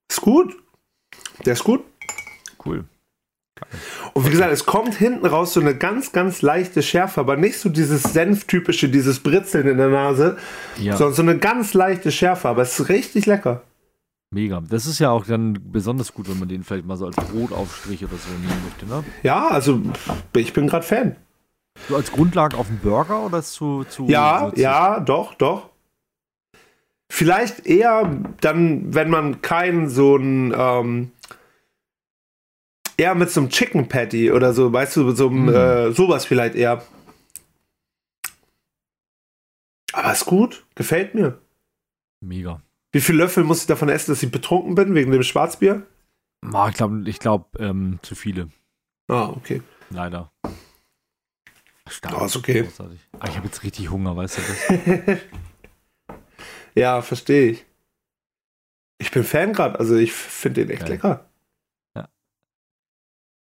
[0.08, 0.56] Ist gut.
[1.44, 1.84] Der ist gut.
[2.64, 2.84] Cool.
[4.12, 7.58] Und wie gesagt, es kommt hinten raus so eine ganz, ganz leichte Schärfe, aber nicht
[7.58, 10.36] so dieses Senftypische, dieses Britzeln in der Nase,
[10.78, 10.96] ja.
[10.96, 13.62] sondern so eine ganz leichte Schärfe, aber es ist richtig lecker.
[14.32, 14.62] Mega.
[14.68, 18.04] Das ist ja auch dann besonders gut, wenn man den vielleicht mal so als Brotaufstrich
[18.04, 19.04] oder so nehmen möchte, ne?
[19.24, 19.80] Ja, also
[20.36, 21.16] ich bin gerade Fan.
[21.88, 23.84] So als Grundlage auf dem Burger oder zu.
[23.84, 25.70] zu ja, so ja, doch, doch.
[27.10, 30.54] Vielleicht eher dann, wenn man keinen so ein.
[30.56, 31.12] Ähm,
[33.00, 35.54] eher mit so einem Chicken Patty oder so, weißt du, so einem, mhm.
[35.54, 36.84] äh, sowas vielleicht eher.
[39.92, 41.40] Aber ist gut, gefällt mir.
[42.20, 42.62] Mega.
[42.92, 45.86] Wie viele Löffel muss ich davon essen, dass ich betrunken bin wegen dem Schwarzbier?
[46.52, 48.48] Oh, ich glaube, ich glaub, ähm, zu viele.
[49.08, 49.62] Ah, okay.
[49.90, 50.30] Leider.
[51.88, 52.20] Stark.
[52.20, 52.68] Oh, ist okay.
[53.18, 55.18] Ah, ich habe jetzt richtig Hunger, weißt du das?
[56.74, 57.66] ja, verstehe ich.
[58.98, 60.90] Ich bin Fan gerade, also ich finde den echt Geil.
[60.90, 61.29] lecker.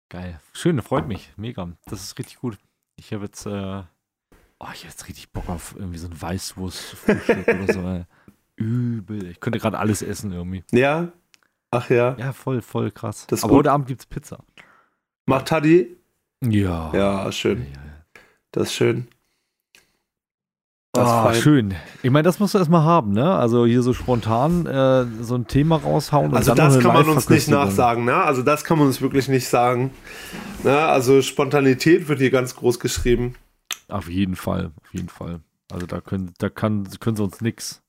[0.10, 0.40] Geil.
[0.54, 1.32] Schön, freut mich.
[1.36, 1.70] Mega.
[1.86, 2.58] Das ist richtig gut.
[2.96, 3.50] Ich habe jetzt, äh,
[4.60, 8.06] oh, ich habe jetzt richtig Bock auf irgendwie so ein Weißwurst-Frühstück oder so.
[8.56, 9.32] Übel.
[9.32, 10.64] Ich könnte gerade alles essen irgendwie.
[10.72, 11.12] Ja.
[11.72, 12.16] Ach ja.
[12.18, 13.28] Ja, voll, voll krass.
[13.28, 13.60] Das Aber gut.
[13.60, 14.44] heute Abend gibt es Pizza.
[15.26, 15.98] Macht Taddy?
[16.42, 16.94] Ja.
[16.94, 17.66] Ja, schön.
[18.52, 19.08] Das ist schön.
[20.98, 21.76] Ah, schön.
[22.04, 23.36] Ich meine, das musst du erstmal haben, ne?
[23.36, 26.34] Also hier so spontan äh, so ein Thema raushauen.
[26.34, 28.16] Also das kann man uns nicht nachsagen, ne?
[28.16, 29.92] Also das kann man uns wirklich nicht sagen.
[30.64, 30.78] Ne?
[30.78, 33.36] Also Spontanität wird hier ganz groß geschrieben.
[33.88, 35.42] Auf jeden Fall, auf jeden Fall.
[35.72, 37.82] Also da können, da kann, können sie uns nix.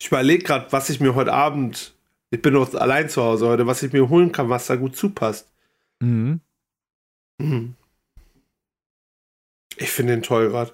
[0.00, 1.94] Ich überlege gerade, was ich mir heute Abend,
[2.30, 4.96] ich bin noch allein zu Hause heute, was ich mir holen kann, was da gut
[4.96, 5.52] zupasst.
[6.00, 6.40] Mhm.
[7.38, 7.74] mhm.
[9.76, 10.72] Ich finde den toll gerade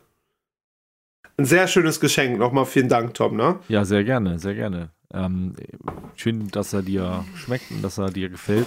[1.40, 2.38] ein sehr schönes Geschenk.
[2.38, 3.36] Nochmal vielen Dank, Tom.
[3.36, 3.58] Ne?
[3.68, 4.90] Ja, sehr gerne, sehr gerne.
[5.12, 5.54] Ähm,
[6.16, 8.66] schön, dass er dir schmeckt und dass er dir gefällt.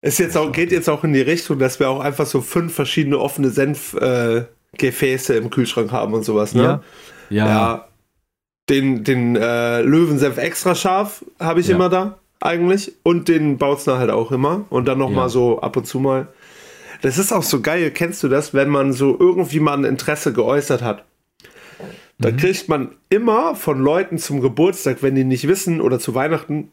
[0.00, 2.74] Es jetzt auch, geht jetzt auch in die Richtung, dass wir auch einfach so fünf
[2.74, 6.54] verschiedene offene Senfgefäße äh, im Kühlschrank haben und sowas.
[6.54, 6.62] Ne?
[6.62, 6.82] Ja.
[7.28, 7.46] ja.
[7.46, 7.88] ja.
[8.68, 11.74] Den, den äh, Löwensenf extra scharf habe ich ja.
[11.74, 12.92] immer da, eigentlich.
[13.02, 14.64] Und den Bautzner halt auch immer.
[14.70, 15.28] Und dann nochmal ja.
[15.28, 16.28] so ab und zu mal.
[17.06, 20.32] Das ist auch so geil, kennst du das, wenn man so irgendwie mal ein Interesse
[20.32, 21.04] geäußert hat?
[22.18, 22.36] Da mhm.
[22.36, 26.72] kriegt man immer von Leuten zum Geburtstag, wenn die nicht wissen, oder zu Weihnachten,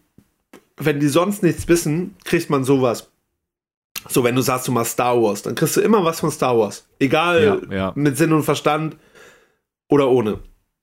[0.75, 3.11] wenn die sonst nichts wissen, kriegt man sowas.
[4.09, 6.57] So, wenn du sagst, du machst Star Wars, dann kriegst du immer was von Star
[6.57, 6.87] Wars.
[6.97, 7.91] Egal ja, ja.
[7.93, 8.97] mit Sinn und Verstand
[9.87, 10.39] oder ohne.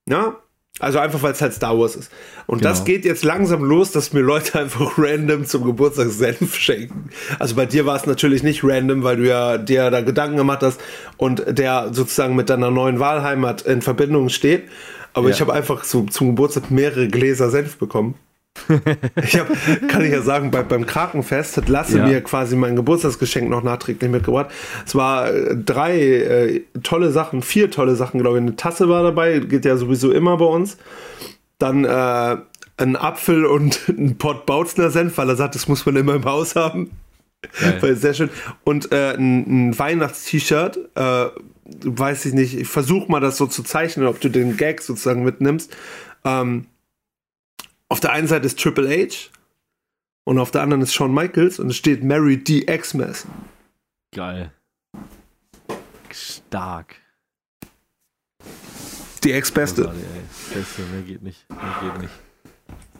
[0.08, 0.36] Ja?
[0.80, 2.10] Also einfach, weil es halt Star Wars ist.
[2.46, 2.70] Und genau.
[2.70, 7.10] das geht jetzt langsam los, dass mir Leute einfach random zum Geburtstag Senf schenken.
[7.38, 10.62] Also bei dir war es natürlich nicht random, weil du ja dir da Gedanken gemacht
[10.62, 10.80] hast
[11.16, 14.64] und der sozusagen mit deiner neuen Wahlheimat in Verbindung steht.
[15.12, 15.34] Aber ja.
[15.34, 18.14] ich habe einfach so zum Geburtstag mehrere Gläser Senf bekommen.
[19.22, 19.48] Ich hab,
[19.88, 22.06] kann ich ja sagen, bei, beim Krakenfest hat Lasse ja.
[22.06, 24.50] mir quasi mein Geburtstagsgeschenk noch nachträglich mitgebracht.
[24.86, 28.42] Es war äh, drei äh, tolle Sachen, vier tolle Sachen, glaube ich.
[28.42, 30.78] Eine Tasse war dabei, geht ja sowieso immer bei uns.
[31.58, 32.36] Dann äh,
[32.76, 36.24] ein Apfel und ein Pott Bautzner Senf, weil er sagt, das muss man immer im
[36.24, 36.90] Haus haben.
[37.80, 38.30] Weil sehr schön.
[38.64, 41.26] Und äh, ein, ein Weihnachts-T-Shirt, äh,
[41.84, 45.22] weiß ich nicht, ich versuche mal das so zu zeichnen, ob du den Gag sozusagen
[45.22, 45.74] mitnimmst.
[46.24, 46.66] Ähm,
[47.90, 49.30] auf der einen Seite ist Triple H
[50.24, 52.64] und auf der anderen ist Shawn Michaels und es steht Mary D.
[52.64, 53.26] Xmas.
[54.14, 54.52] Geil.
[56.10, 56.96] Stark.
[59.22, 59.92] Die Ex-Beste.
[60.54, 61.48] Beste, mehr geht nicht.
[61.50, 62.14] Mehr geht nicht.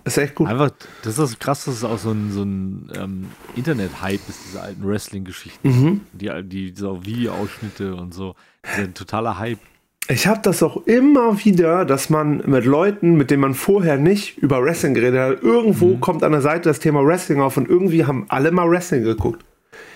[0.04, 0.48] Ist echt gut.
[0.48, 0.70] Einfach,
[1.02, 4.86] das ist krass, dass es auch so ein, so ein ähm, Internet-Hype ist, diese alten
[4.86, 5.68] Wrestling-Geschichten.
[5.68, 6.00] Mhm.
[6.12, 8.34] Die, die, diese Video-Ausschnitte und so.
[8.62, 9.60] Das ist ein totaler Hype.
[10.10, 14.38] Ich habe das auch immer wieder, dass man mit Leuten, mit denen man vorher nicht
[14.38, 16.00] über Wrestling geredet hat, irgendwo mhm.
[16.00, 19.44] kommt an der Seite das Thema Wrestling auf und irgendwie haben alle mal Wrestling geguckt.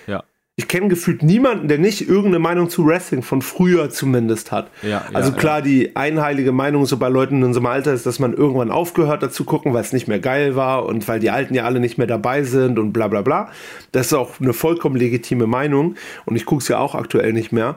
[0.07, 0.23] Ja.
[0.55, 4.71] Ich kenne gefühlt niemanden, der nicht irgendeine Meinung zu Wrestling von früher zumindest hat.
[4.83, 5.65] Ja, also ja, klar, ja.
[5.65, 9.35] die einheilige Meinung so bei Leuten in unserem Alter ist, dass man irgendwann aufgehört hat
[9.35, 11.99] zu gucken, weil es nicht mehr geil war und weil die Alten ja alle nicht
[11.99, 13.51] mehr dabei sind und bla bla bla.
[13.91, 17.51] Das ist auch eine vollkommen legitime Meinung und ich gucke es ja auch aktuell nicht
[17.51, 17.75] mehr.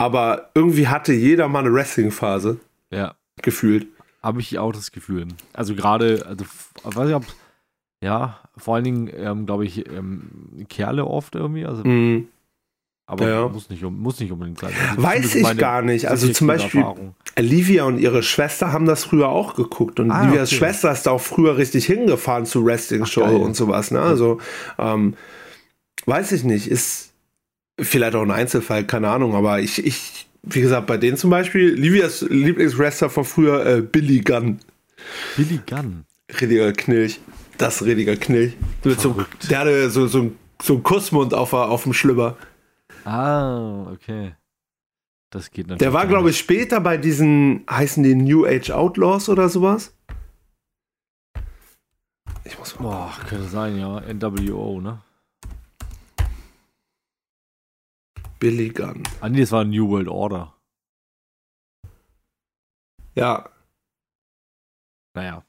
[0.00, 2.58] Aber irgendwie hatte jeder mal eine Wrestling-Phase.
[2.90, 3.16] Ja.
[3.42, 3.86] Gefühlt.
[4.22, 5.28] Habe ich auch das Gefühl.
[5.52, 6.44] Also gerade, also
[6.84, 7.26] weiß ich ob,
[8.02, 11.66] ja, vor allen Dingen, ähm, glaube ich, ähm, Kerle oft irgendwie.
[11.66, 12.28] Also, mm.
[13.04, 13.48] Aber ja.
[13.48, 14.72] muss, nicht, muss nicht unbedingt sein.
[14.90, 16.08] Also Weiß ich gar nicht.
[16.08, 17.14] Also zum Beispiel, Erfahrung.
[17.38, 20.00] Olivia und ihre Schwester haben das früher auch geguckt.
[20.00, 20.56] Und ah, Livias okay.
[20.60, 23.90] Schwester ist da auch früher richtig hingefahren zu Wrestling-Show und sowas.
[23.90, 24.00] Ne?
[24.00, 24.38] Also,
[24.78, 25.14] ähm,
[26.06, 26.68] weiß ich nicht.
[26.68, 27.09] Ist
[27.80, 31.74] Vielleicht auch ein Einzelfall, keine Ahnung, aber ich, ich, wie gesagt, bei denen zum Beispiel,
[31.74, 34.58] Livias Lieblingswrestler von früher, äh, Billy Gunn.
[35.36, 36.04] Billy Gunn?
[36.40, 37.20] Riediger Knilch.
[37.58, 38.54] Das riediger Knilch.
[38.84, 42.36] So, der hatte so, so, so einen Kussmund auf, auf dem Schlüpper.
[43.04, 44.34] Ah, okay.
[45.30, 45.78] Das geht natürlich.
[45.80, 49.94] Der war, glaube ich, später bei diesen, heißen die New Age Outlaws oder sowas?
[52.44, 52.90] Ich muss mal.
[52.90, 54.00] Boah, könnte sein, ja.
[54.00, 55.02] NWO, ne?
[58.40, 59.04] Billy Gunn.
[59.20, 60.54] Ah, nee, das war New World Order.
[63.14, 63.48] Ja.
[65.14, 65.44] Naja.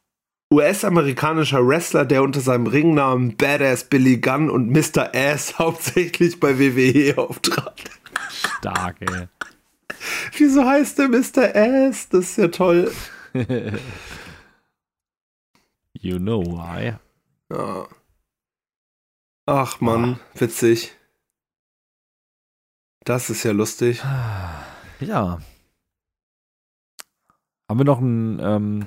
[0.54, 5.16] US-amerikanischer Wrestler, der unter seinem Ringnamen Badass Billy Gunn und Mr.
[5.16, 7.82] Ass hauptsächlich bei WWE auftrat.
[8.30, 9.28] Stark, ey.
[10.38, 11.56] Wieso heißt der Mr.
[11.56, 12.10] Ass?
[12.10, 12.92] Das ist ja toll.
[15.94, 16.96] you know why.
[17.50, 17.88] Ja.
[19.46, 20.20] Ach man, ah.
[20.40, 20.96] witzig.
[23.04, 24.04] Das ist ja lustig.
[25.00, 25.40] Ja.
[27.68, 28.86] Haben wir noch ein, ähm,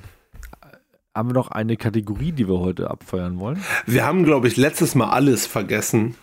[1.15, 3.63] haben wir noch eine Kategorie, die wir heute abfeuern wollen?
[3.87, 6.15] Wir haben, glaube ich, letztes Mal alles vergessen.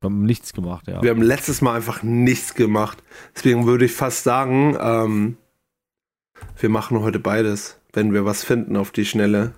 [0.00, 1.02] Wir haben nichts gemacht, ja.
[1.02, 3.02] Wir haben letztes Mal einfach nichts gemacht.
[3.36, 5.36] Deswegen würde ich fast sagen, ähm,
[6.56, 9.54] wir machen heute beides, wenn wir was finden auf die Schnelle.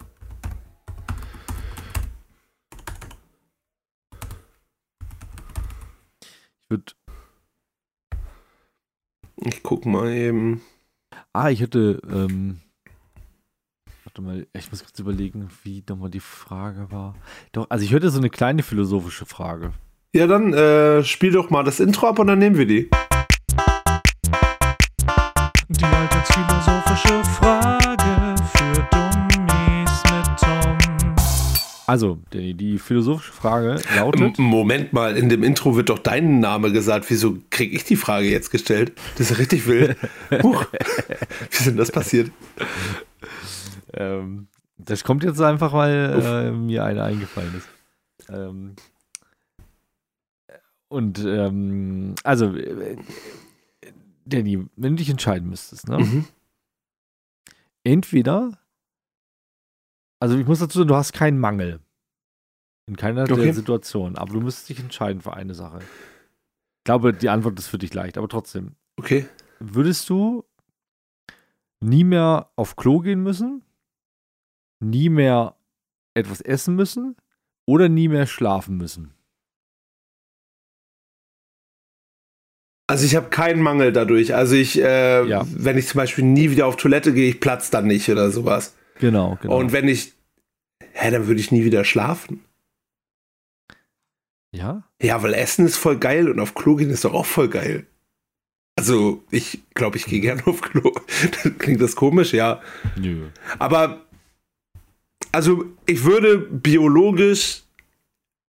[6.63, 6.93] Ich würde
[9.45, 10.61] ich guck mal eben.
[11.33, 12.61] Ah, ich hätte, ähm,
[14.05, 17.15] warte mal, ich muss kurz überlegen, wie nochmal die Frage war.
[17.53, 19.73] Doch, also ich hätte so eine kleine philosophische Frage.
[20.13, 22.91] Ja, dann äh, spiel doch mal das Intro ab und dann nehmen wir die.
[25.69, 26.80] Die alltagsphilosophische
[31.91, 34.39] Also, die, die philosophische Frage lautet.
[34.39, 37.11] Moment mal, in dem Intro wird doch dein Name gesagt.
[37.11, 38.93] Wieso kriege ich die Frage jetzt gestellt?
[39.19, 39.97] Das ist richtig wild.
[40.45, 40.67] Huch.
[40.71, 42.31] Wie ist denn das passiert?
[43.93, 44.47] Ähm,
[44.79, 47.69] das kommt jetzt einfach, weil äh, mir eine eingefallen ist.
[48.29, 48.77] Ähm,
[50.87, 52.99] und ähm, also, äh,
[54.27, 55.99] Danny, wenn du dich entscheiden müsstest, ne?
[55.99, 56.25] Mhm.
[57.83, 58.60] Entweder
[60.21, 61.81] also ich muss dazu sagen, du hast keinen Mangel.
[62.87, 63.37] In keiner okay.
[63.37, 64.17] der Situationen.
[64.17, 65.79] Aber du müsstest dich entscheiden für eine Sache.
[65.81, 68.73] Ich glaube, die Antwort ist für dich leicht, aber trotzdem.
[68.97, 69.27] Okay.
[69.59, 70.45] Würdest du
[71.81, 73.63] nie mehr auf Klo gehen müssen?
[74.81, 75.57] Nie mehr
[76.15, 77.17] etwas essen müssen?
[77.67, 79.15] Oder nie mehr schlafen müssen?
[82.89, 84.35] Also ich habe keinen Mangel dadurch.
[84.35, 85.47] Also ich, äh, ja.
[85.49, 88.75] wenn ich zum Beispiel nie wieder auf Toilette gehe, ich platz dann nicht oder sowas.
[89.01, 89.59] Genau, genau.
[89.59, 90.13] Und wenn ich,
[90.93, 92.45] hä, dann würde ich nie wieder schlafen.
[94.53, 94.85] Ja?
[95.01, 97.87] Ja, weil Essen ist voll geil und auf Klo gehen ist doch auch voll geil.
[98.77, 100.23] Also, ich glaube, ich gehe mhm.
[100.23, 100.93] gerne auf Klo.
[101.59, 102.61] Klingt das komisch, ja.
[102.97, 103.29] Nö.
[103.59, 104.05] Aber,
[105.33, 107.63] also, ich würde biologisch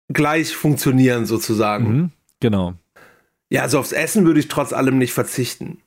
[0.10, 1.84] gleich funktionieren, sozusagen.
[1.86, 2.76] Mhm, genau.
[3.50, 5.82] Ja, also aufs Essen würde ich trotz allem nicht verzichten.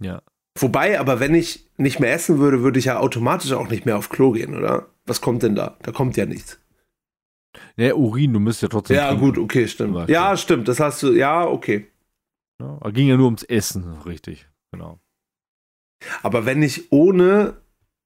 [0.00, 0.22] Ja.
[0.60, 3.96] Wobei, aber wenn ich nicht mehr essen würde, würde ich ja automatisch auch nicht mehr
[3.96, 4.86] auf Klo gehen, oder?
[5.06, 5.76] Was kommt denn da?
[5.82, 6.58] Da kommt ja nichts.
[7.76, 8.96] Ja, Urin, du müsst ja trotzdem.
[8.96, 9.24] Ja, trinken.
[9.24, 10.08] gut, okay, stimmt.
[10.08, 11.86] Ja, stimmt, das hast du, ja, okay.
[12.60, 14.98] Ja, ging ja nur ums Essen, richtig, genau.
[16.22, 17.56] Aber wenn ich ohne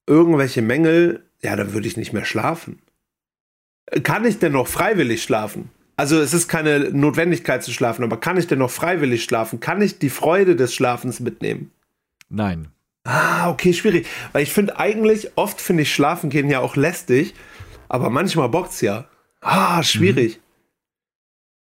[0.06, 2.80] irgendwelche Mängel, ja, dann würde ich nicht mehr schlafen.
[4.02, 5.70] Kann ich denn noch freiwillig schlafen?
[5.96, 9.60] Also es ist keine Notwendigkeit zu schlafen, aber kann ich denn noch freiwillig schlafen?
[9.60, 11.70] Kann ich die Freude des Schlafens mitnehmen?
[12.32, 12.68] Nein.
[13.04, 14.06] Ah, okay, schwierig.
[14.32, 17.34] Weil ich finde eigentlich, oft finde ich Schlafen gehen ja auch lästig,
[17.88, 19.06] aber manchmal bockt's ja.
[19.40, 20.38] Ah, schwierig.
[20.38, 20.42] Mhm.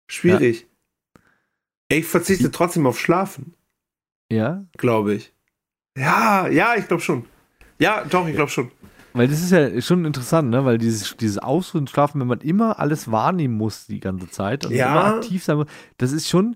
[0.09, 0.61] Schwierig.
[0.61, 1.99] Ja.
[1.99, 3.55] Ich verzichte trotzdem auf Schlafen.
[4.31, 4.65] Ja?
[4.77, 5.33] Glaube ich.
[5.99, 7.25] Ja, ja, ich glaube schon.
[7.81, 8.71] Ja, doch, ich glaube schon.
[9.13, 10.65] Weil das ist ja schon interessant, ne?
[10.65, 14.73] Weil dieses, dieses Ausruhen, Schlafen, wenn man immer alles wahrnehmen muss die ganze Zeit und
[14.73, 14.93] ja.
[14.93, 15.67] immer aktiv sein muss,
[15.97, 16.55] das ist schon.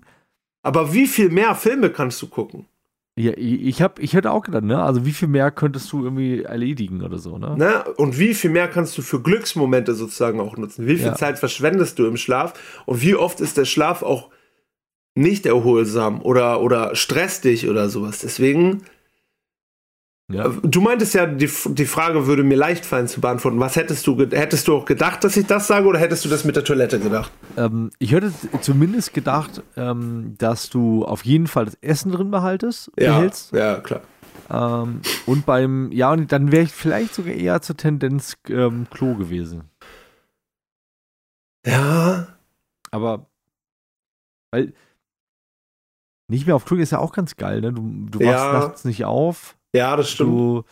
[0.61, 2.65] Aber wie viel mehr Filme kannst du gucken?
[3.17, 4.81] Ja, ich, hab, ich hätte auch gedacht, ne?
[4.83, 7.55] Also wie viel mehr könntest du irgendwie erledigen oder so, ne?
[7.57, 7.85] ne?
[7.95, 10.85] Und wie viel mehr kannst du für Glücksmomente sozusagen auch nutzen?
[10.85, 11.15] Wie viel ja.
[11.15, 12.53] Zeit verschwendest du im Schlaf?
[12.85, 14.31] Und wie oft ist der Schlaf auch
[15.15, 18.19] nicht erholsam oder, oder stresst dich oder sowas?
[18.19, 18.83] Deswegen
[20.31, 20.47] ja.
[20.47, 23.59] Äh, du meintest ja, die, die Frage würde mir leicht fallen zu beantworten.
[23.59, 26.43] Was hättest du, hättest du auch gedacht, dass ich das sage oder hättest du das
[26.45, 27.31] mit der Toilette gedacht?
[27.57, 32.91] Ähm, ich hätte zumindest gedacht, ähm, dass du auf jeden Fall das Essen drin behaltest,
[32.97, 33.53] ja, behältst.
[33.53, 34.01] Ja, klar.
[34.49, 39.15] Ähm, und beim, ja, und dann wäre ich vielleicht sogar eher zur Tendenz ähm, Klo
[39.15, 39.69] gewesen.
[41.65, 42.27] Ja.
[42.91, 43.27] Aber,
[44.51, 44.73] weil,
[46.27, 47.73] nicht mehr auf Klo ist ja auch ganz geil, ne?
[47.73, 48.53] Du, du wachst ja.
[48.53, 49.57] nachts nicht auf.
[49.75, 50.31] Ja, das stimmt.
[50.31, 50.63] Du,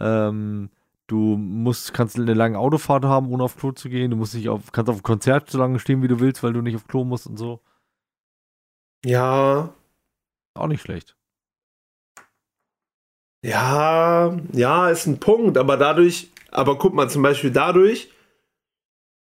[0.00, 0.70] ähm,
[1.06, 4.10] du musst, kannst eine lange Autofahrt haben, ohne auf Klo zu gehen.
[4.10, 6.54] Du musst nicht auf, kannst auf dem Konzert so lange stehen, wie du willst, weil
[6.54, 7.60] du nicht auf Klo musst und so.
[9.04, 9.74] Ja.
[10.54, 11.14] Auch nicht schlecht.
[13.42, 18.10] Ja, ja, ist ein Punkt, aber dadurch, aber guck mal, zum Beispiel dadurch,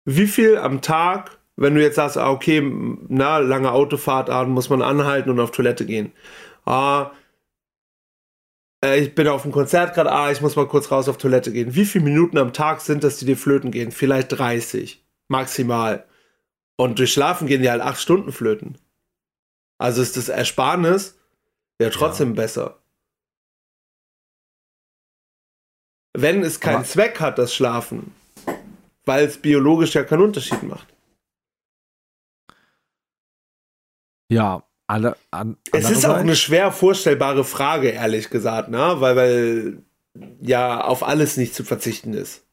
[0.06, 2.62] wie viel am Tag, wenn du jetzt sagst, ah, okay,
[3.10, 6.14] na, lange Autofahrt an, muss man anhalten und auf Toilette gehen.
[6.66, 7.12] Ah,
[8.84, 11.52] äh, ich bin auf dem Konzert gerade, ah, ich muss mal kurz raus auf Toilette
[11.52, 11.76] gehen.
[11.76, 13.92] Wie viele Minuten am Tag sind das, die dir flöten gehen?
[13.92, 16.06] Vielleicht 30, maximal.
[16.78, 18.78] Und durch Schlafen gehen die halt 8 Stunden flöten.
[19.78, 21.18] Also ist das Ersparnis
[21.82, 22.36] ja trotzdem ja.
[22.36, 22.82] besser.
[26.14, 28.14] Wenn es keinen Aber Zweck hat, das Schlafen,
[29.06, 30.88] weil es biologisch ja keinen Unterschied macht.
[34.32, 38.96] Ja, alle, an, es ist auch eine schwer vorstellbare Frage, ehrlich gesagt, ne?
[38.98, 39.84] weil, weil
[40.42, 42.44] ja auf alles nicht zu verzichten ist.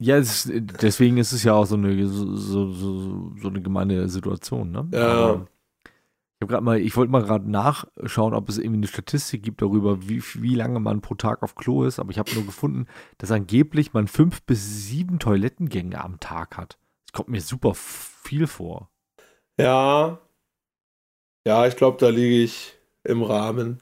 [0.00, 4.70] Ja, ist, deswegen ist es ja auch so eine, so, so, so eine gemeine Situation.
[4.70, 4.86] Ne?
[4.92, 5.06] Ja.
[5.06, 5.48] Aber
[6.34, 9.62] ich habe gerade mal, ich wollte mal gerade nachschauen, ob es irgendwie eine Statistik gibt
[9.62, 12.86] darüber, wie, wie lange man pro Tag auf Klo ist, aber ich habe nur gefunden,
[13.16, 16.76] dass angeblich man fünf bis sieben Toilettengänge am Tag hat.
[17.14, 18.90] Kommt mir super viel vor.
[19.58, 20.20] Ja.
[21.46, 23.80] Ja, ich glaube, da liege ich im Rahmen.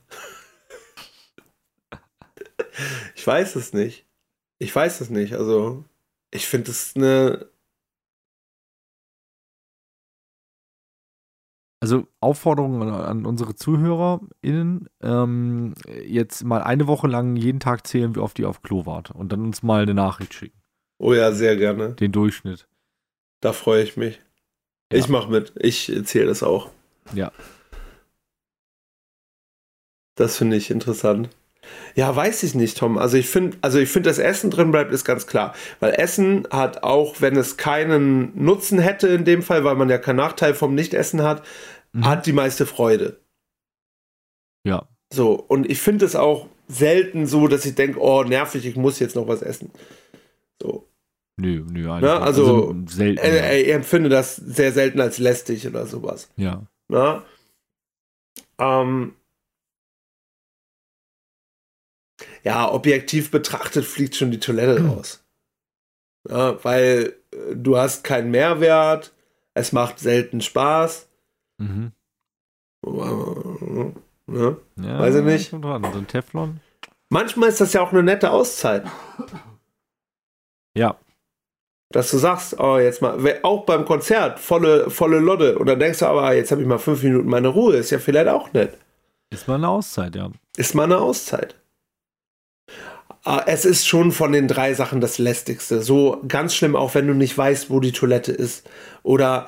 [3.16, 4.06] ich weiß es nicht.
[4.58, 5.32] Ich weiß es nicht.
[5.34, 5.84] Also,
[6.30, 7.50] ich finde es eine.
[11.80, 15.74] Also Aufforderung an, an unsere ZuhörerInnen, ähm,
[16.04, 19.32] jetzt mal eine Woche lang jeden Tag zählen, wie oft ihr auf Klo wart und
[19.32, 20.60] dann uns mal eine Nachricht schicken.
[20.98, 21.94] Oh ja, sehr gerne.
[21.94, 22.68] Den Durchschnitt.
[23.42, 24.20] Da freue ich mich.
[24.90, 24.98] Ja.
[24.98, 25.52] Ich mache mit.
[25.56, 26.70] Ich erzähle das auch.
[27.12, 27.32] Ja.
[30.14, 31.28] Das finde ich interessant.
[31.94, 32.98] Ja, weiß ich nicht, Tom.
[32.98, 35.54] Also ich finde, also ich finde, dass Essen drin bleibt, ist ganz klar.
[35.80, 39.98] Weil Essen hat auch, wenn es keinen Nutzen hätte in dem Fall, weil man ja
[39.98, 41.44] keinen Nachteil vom Nichtessen hat,
[41.92, 42.06] mhm.
[42.06, 43.20] hat die meiste Freude.
[44.64, 44.88] Ja.
[45.12, 49.00] So, und ich finde es auch selten so, dass ich denke, oh, nervig, ich muss
[49.00, 49.72] jetzt noch was essen.
[50.60, 50.88] So.
[51.36, 52.02] Nö, nö, eigentlich.
[52.02, 52.20] Ne?
[52.20, 53.24] Also, also selten.
[53.24, 56.30] Äh, ich empfinde das sehr selten als lästig oder sowas.
[56.36, 56.62] Ja.
[56.88, 57.22] Ne?
[58.58, 59.14] Ähm,
[62.44, 65.24] ja, objektiv betrachtet fliegt schon die Toilette raus.
[66.28, 69.12] Ja, weil äh, du hast keinen Mehrwert,
[69.54, 71.08] es macht selten Spaß.
[71.58, 71.92] Mhm.
[72.84, 75.52] Ja, ja, Weiß ich nicht.
[75.52, 75.84] Dran.
[75.92, 76.60] So ein Teflon.
[77.10, 78.86] Manchmal ist das ja auch eine nette Auszeit.
[80.74, 80.98] Ja.
[81.92, 85.58] Dass du sagst, oh, jetzt mal, auch beim Konzert, volle, volle Lotte.
[85.58, 87.76] Und dann denkst du aber, jetzt habe ich mal fünf Minuten meine Ruhe.
[87.76, 88.78] Ist ja vielleicht auch nett.
[89.30, 90.30] Ist mal eine Auszeit, ja.
[90.56, 91.54] Ist mal eine Auszeit.
[93.24, 95.80] Ah, es ist schon von den drei Sachen das lästigste.
[95.80, 98.68] So ganz schlimm, auch wenn du nicht weißt, wo die Toilette ist.
[99.02, 99.46] Oder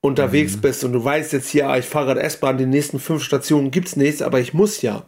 [0.00, 0.60] unterwegs mhm.
[0.60, 3.70] bist und du weißt jetzt hier, ah, ich fahre gerade S-Bahn, die nächsten fünf Stationen
[3.70, 5.04] gibt es nichts, aber ich muss ja.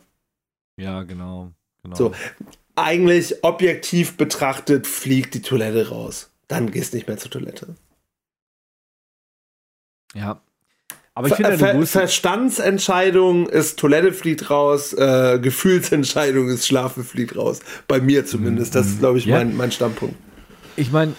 [0.77, 1.53] Ja, genau.
[1.83, 1.97] genau.
[1.97, 2.13] So,
[2.75, 6.31] eigentlich objektiv betrachtet fliegt die Toilette raus.
[6.49, 7.77] Dann gehst du nicht mehr zur Toilette.
[10.15, 10.41] Ja.
[11.15, 17.61] Aber ich finde, Ver Verstandsentscheidung ist Toilette fliegt raus, äh, Gefühlsentscheidung ist Schlafen fliegt raus.
[17.89, 18.75] Bei mir zumindest.
[18.75, 18.99] Das ist, mhm.
[19.01, 19.39] glaube ich, ja.
[19.39, 20.15] mein, mein Standpunkt.
[20.77, 21.15] Ich meine,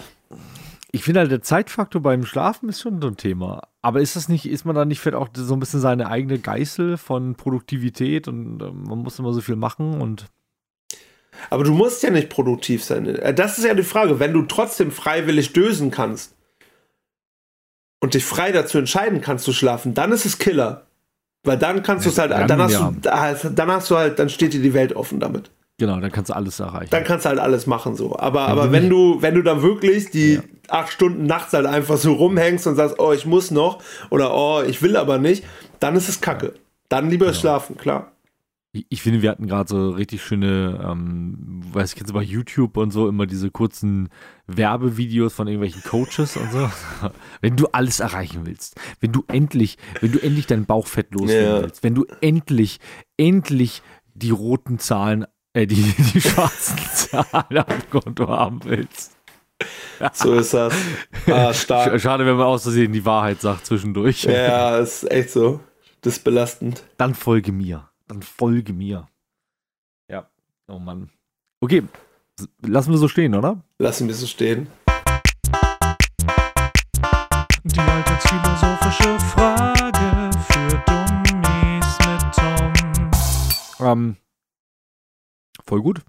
[0.90, 3.62] ich finde halt, der Zeitfaktor beim Schlafen ist schon so ein Thema.
[3.82, 6.38] Aber ist das nicht, ist man da nicht vielleicht auch so ein bisschen seine eigene
[6.38, 10.26] Geißel von Produktivität und äh, man muss immer so viel machen und.
[11.48, 13.06] Aber du musst ja nicht produktiv sein.
[13.06, 14.20] Äh, das ist ja die Frage.
[14.20, 16.34] Wenn du trotzdem freiwillig dösen kannst
[18.00, 20.86] und dich frei dazu entscheiden kannst zu schlafen, dann ist es Killer.
[21.44, 22.92] Weil dann kannst du es halt, dann, dann hast ja.
[22.92, 25.50] du, dann hast du halt, dann steht dir die Welt offen damit.
[25.78, 26.90] Genau, dann kannst du alles erreichen.
[26.90, 28.14] Dann kannst du halt alles machen so.
[28.18, 30.42] Aber, ja, aber wenn du, wenn du dann wirklich die ja.
[30.68, 34.62] acht Stunden nachts halt einfach so rumhängst und sagst, oh, ich muss noch oder oh,
[34.62, 35.42] ich will aber nicht,
[35.78, 36.52] dann ist es Kacke.
[36.90, 37.38] Dann lieber genau.
[37.38, 38.12] schlafen, klar.
[38.72, 42.76] Ich, ich finde, wir hatten gerade so richtig schöne, ähm, weiß ich jetzt bei YouTube
[42.76, 44.08] und so, immer diese kurzen
[44.46, 46.70] Werbevideos von irgendwelchen Coaches und so.
[47.40, 51.62] wenn du alles erreichen willst, wenn du endlich, wenn du endlich dein Bauchfett loswerden ja.
[51.62, 52.78] willst, wenn du endlich,
[53.16, 53.82] endlich
[54.14, 55.82] die roten Zahlen äh, die,
[56.14, 59.16] die schwarzen Zahlen am Konto haben willst.
[60.14, 60.72] So ist das.
[61.26, 62.00] Ah, stark.
[62.00, 64.24] Schade, wenn man aus Versehen die Wahrheit sagt zwischendurch.
[64.24, 65.60] Ja, ist echt so.
[66.00, 66.84] Das ist belastend.
[66.96, 67.89] Dann folge mir.
[68.10, 69.06] Dann folge mir.
[70.10, 70.28] Ja.
[70.66, 71.10] Oh Mann.
[71.60, 71.84] Okay.
[72.60, 73.62] Lassen wir so stehen, oder?
[73.78, 74.66] Lassen wir so stehen.
[77.62, 83.86] Die alltagsphilosophische Frage für Dummies mit Tom.
[83.86, 84.16] Ähm,
[85.64, 86.02] Voll gut.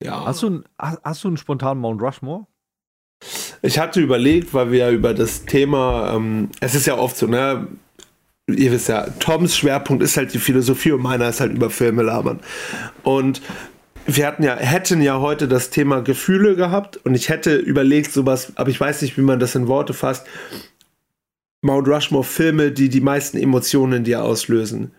[0.00, 0.24] Ja.
[0.26, 2.46] Hast du, einen, hast du einen spontanen Mount Rushmore?
[3.62, 7.26] Ich hatte überlegt, weil wir ja über das Thema, ähm, es ist ja oft so,
[7.26, 7.66] ne?
[8.54, 12.02] Ihr wisst ja, Toms Schwerpunkt ist halt die Philosophie und meiner ist halt über Filme
[12.02, 12.40] labern.
[13.02, 13.40] Und
[14.06, 18.52] wir hatten ja, hätten ja heute das Thema Gefühle gehabt und ich hätte überlegt, sowas,
[18.56, 20.26] aber ich weiß nicht, wie man das in Worte fasst.
[21.62, 24.92] Mount Rushmore Filme, die die meisten Emotionen in dir auslösen.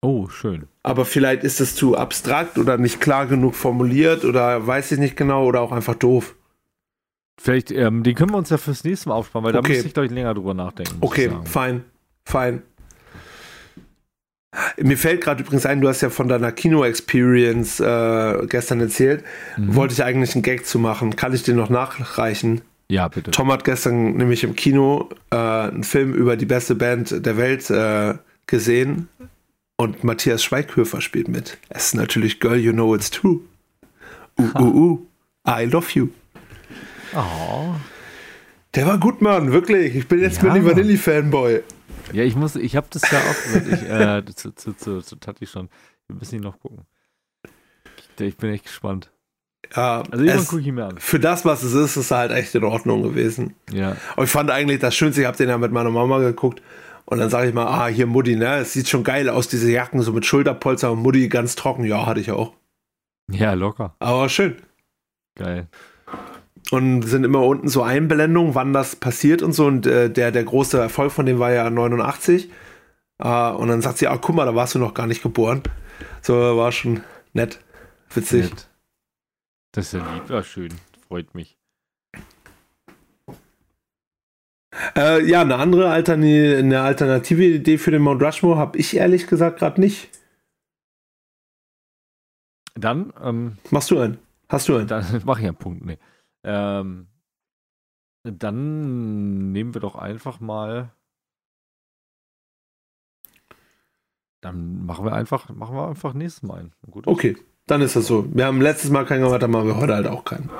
[0.00, 0.68] Oh, schön.
[0.82, 5.16] Aber vielleicht ist es zu abstrakt oder nicht klar genug formuliert oder weiß ich nicht
[5.16, 6.36] genau oder auch einfach doof.
[7.40, 9.72] Vielleicht, ähm, den können wir uns ja fürs nächste Mal aufsparen, weil okay.
[9.72, 10.96] da muss ich, glaube ich, länger drüber nachdenken.
[11.00, 11.84] Okay, fein,
[12.28, 12.62] fein.
[14.80, 19.24] Mir fällt gerade übrigens ein, du hast ja von deiner Kino-Experience äh, gestern erzählt.
[19.56, 19.74] Mhm.
[19.74, 21.16] Wollte ich eigentlich einen Gag zu machen.
[21.16, 22.62] Kann ich den noch nachreichen?
[22.90, 23.30] Ja, bitte.
[23.30, 27.68] Tom hat gestern nämlich im Kino äh, einen Film über die beste Band der Welt
[27.70, 28.14] äh,
[28.46, 29.08] gesehen.
[29.76, 31.58] Und Matthias Schweighöfer spielt mit.
[31.68, 33.40] Es ist natürlich Girl, You Know It's True.
[34.38, 35.06] Uh, uh, uh.
[35.46, 36.08] I love you.
[37.14, 37.74] Oh.
[38.74, 39.94] Der war gut, Mann, wirklich.
[39.94, 40.52] Ich bin jetzt ja.
[40.52, 41.62] Milli Vanilli-Fanboy.
[42.12, 45.46] Ja, ich muss, ich habe das ja auch ich, äh, zu, zu, zu, zu Tati
[45.46, 45.68] schon.
[46.06, 46.86] Wir müssen ihn noch gucken.
[47.96, 49.10] Ich, ich bin echt gespannt.
[49.74, 50.98] Ja, also es, gucke ich mir an.
[50.98, 53.54] Für das, was es ist, ist es halt echt in Ordnung gewesen.
[53.70, 53.96] Ja.
[54.16, 56.62] Und ich fand eigentlich das Schönste, ich habe den ja mit meiner Mama geguckt.
[57.04, 58.58] Und dann sage ich mal, ah, hier Mutti, ne?
[58.58, 61.84] Es sieht schon geil aus, diese Jacken so mit Schulterpolster und Mutti ganz trocken.
[61.84, 62.52] Ja, hatte ich auch.
[63.30, 63.94] Ja, locker.
[63.98, 64.56] Aber schön.
[65.34, 65.68] Geil.
[66.70, 69.66] Und sind immer unten so Einblendungen, wann das passiert und so.
[69.66, 72.50] Und äh, der, der große Erfolg von dem war ja 89.
[73.18, 75.62] Äh, und dann sagt sie, ah, guck mal, da warst du noch gar nicht geboren.
[76.20, 77.02] So, war schon
[77.32, 77.60] nett.
[78.12, 78.50] Witzig.
[78.50, 78.68] Nett.
[79.72, 80.74] Das ist ja lieb, ja, schön.
[81.06, 81.58] Freut mich.
[84.96, 89.26] Äh, ja, eine andere Altern eine alternative Idee für den Mount Rushmore habe ich ehrlich
[89.26, 90.10] gesagt gerade nicht.
[92.74, 94.18] Dann ähm, machst du einen.
[94.48, 94.86] Hast du einen?
[94.86, 95.84] Dann mache ich einen Punkt.
[95.84, 95.98] Nee.
[96.44, 97.08] Ähm,
[98.24, 100.92] dann nehmen wir doch einfach mal.
[104.40, 106.72] Dann machen wir einfach, machen wir einfach nächstes Mal einen.
[106.90, 107.36] Gut, okay,
[107.66, 108.26] dann ist das so.
[108.34, 110.50] Wir haben letztes Mal keinen gemacht, dann machen wir heute halt auch keinen.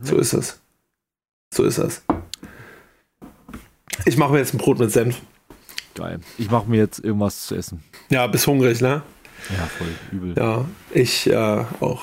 [0.00, 0.60] So ist es.
[1.52, 2.02] So ist das.
[4.06, 5.20] Ich mache mir jetzt ein Brot mit Senf.
[5.94, 6.20] Geil.
[6.38, 7.84] Ich mache mir jetzt irgendwas zu essen.
[8.10, 9.02] Ja, bist hungrig, ne?
[9.50, 10.34] Ja, voll übel.
[10.36, 12.02] Ja, ich äh, auch.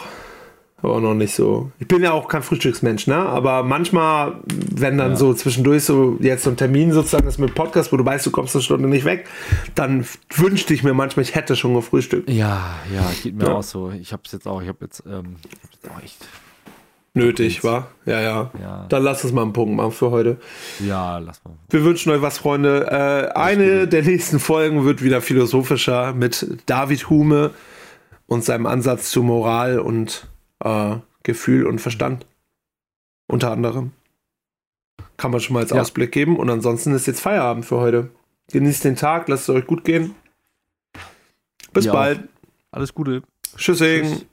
[0.81, 1.71] Aber noch nicht so.
[1.79, 3.17] Ich bin ja auch kein Frühstücksmensch, ne?
[3.17, 5.15] Aber manchmal, wenn dann ja.
[5.15, 8.31] so zwischendurch so jetzt so ein Termin sozusagen ist mit Podcast, wo du weißt, du
[8.31, 9.27] kommst eine Stunde nicht weg,
[9.75, 10.05] dann
[10.35, 12.29] wünschte ich mir manchmal, ich hätte schon gefrühstückt.
[12.29, 13.53] Ja, ja, geht mir ja.
[13.53, 13.91] auch so.
[13.91, 16.27] Ich hab's jetzt auch, ich hab jetzt, ähm, ich hab jetzt auch echt
[17.13, 17.89] nötig, war.
[18.05, 18.85] Ja, ja, ja.
[18.89, 20.37] Dann lass uns mal einen Punkt machen für heute.
[20.79, 21.53] Ja, lass mal.
[21.69, 22.87] Wir wünschen euch was, Freunde.
[22.89, 27.51] Äh, eine der nächsten Folgen wird wieder philosophischer mit David Hume
[28.27, 30.27] und seinem Ansatz zu Moral und
[30.63, 32.25] äh, Gefühl und Verstand.
[33.27, 33.91] Unter anderem.
[35.17, 35.81] Kann man schon mal als ja.
[35.81, 36.37] Ausblick geben.
[36.37, 38.09] Und ansonsten ist jetzt Feierabend für heute.
[38.51, 40.15] Genießt den Tag, lasst es euch gut gehen.
[41.73, 41.93] Bis ja.
[41.93, 42.27] bald.
[42.71, 43.23] Alles Gute.
[43.55, 44.03] Tschüssing.
[44.03, 44.25] Tschüss.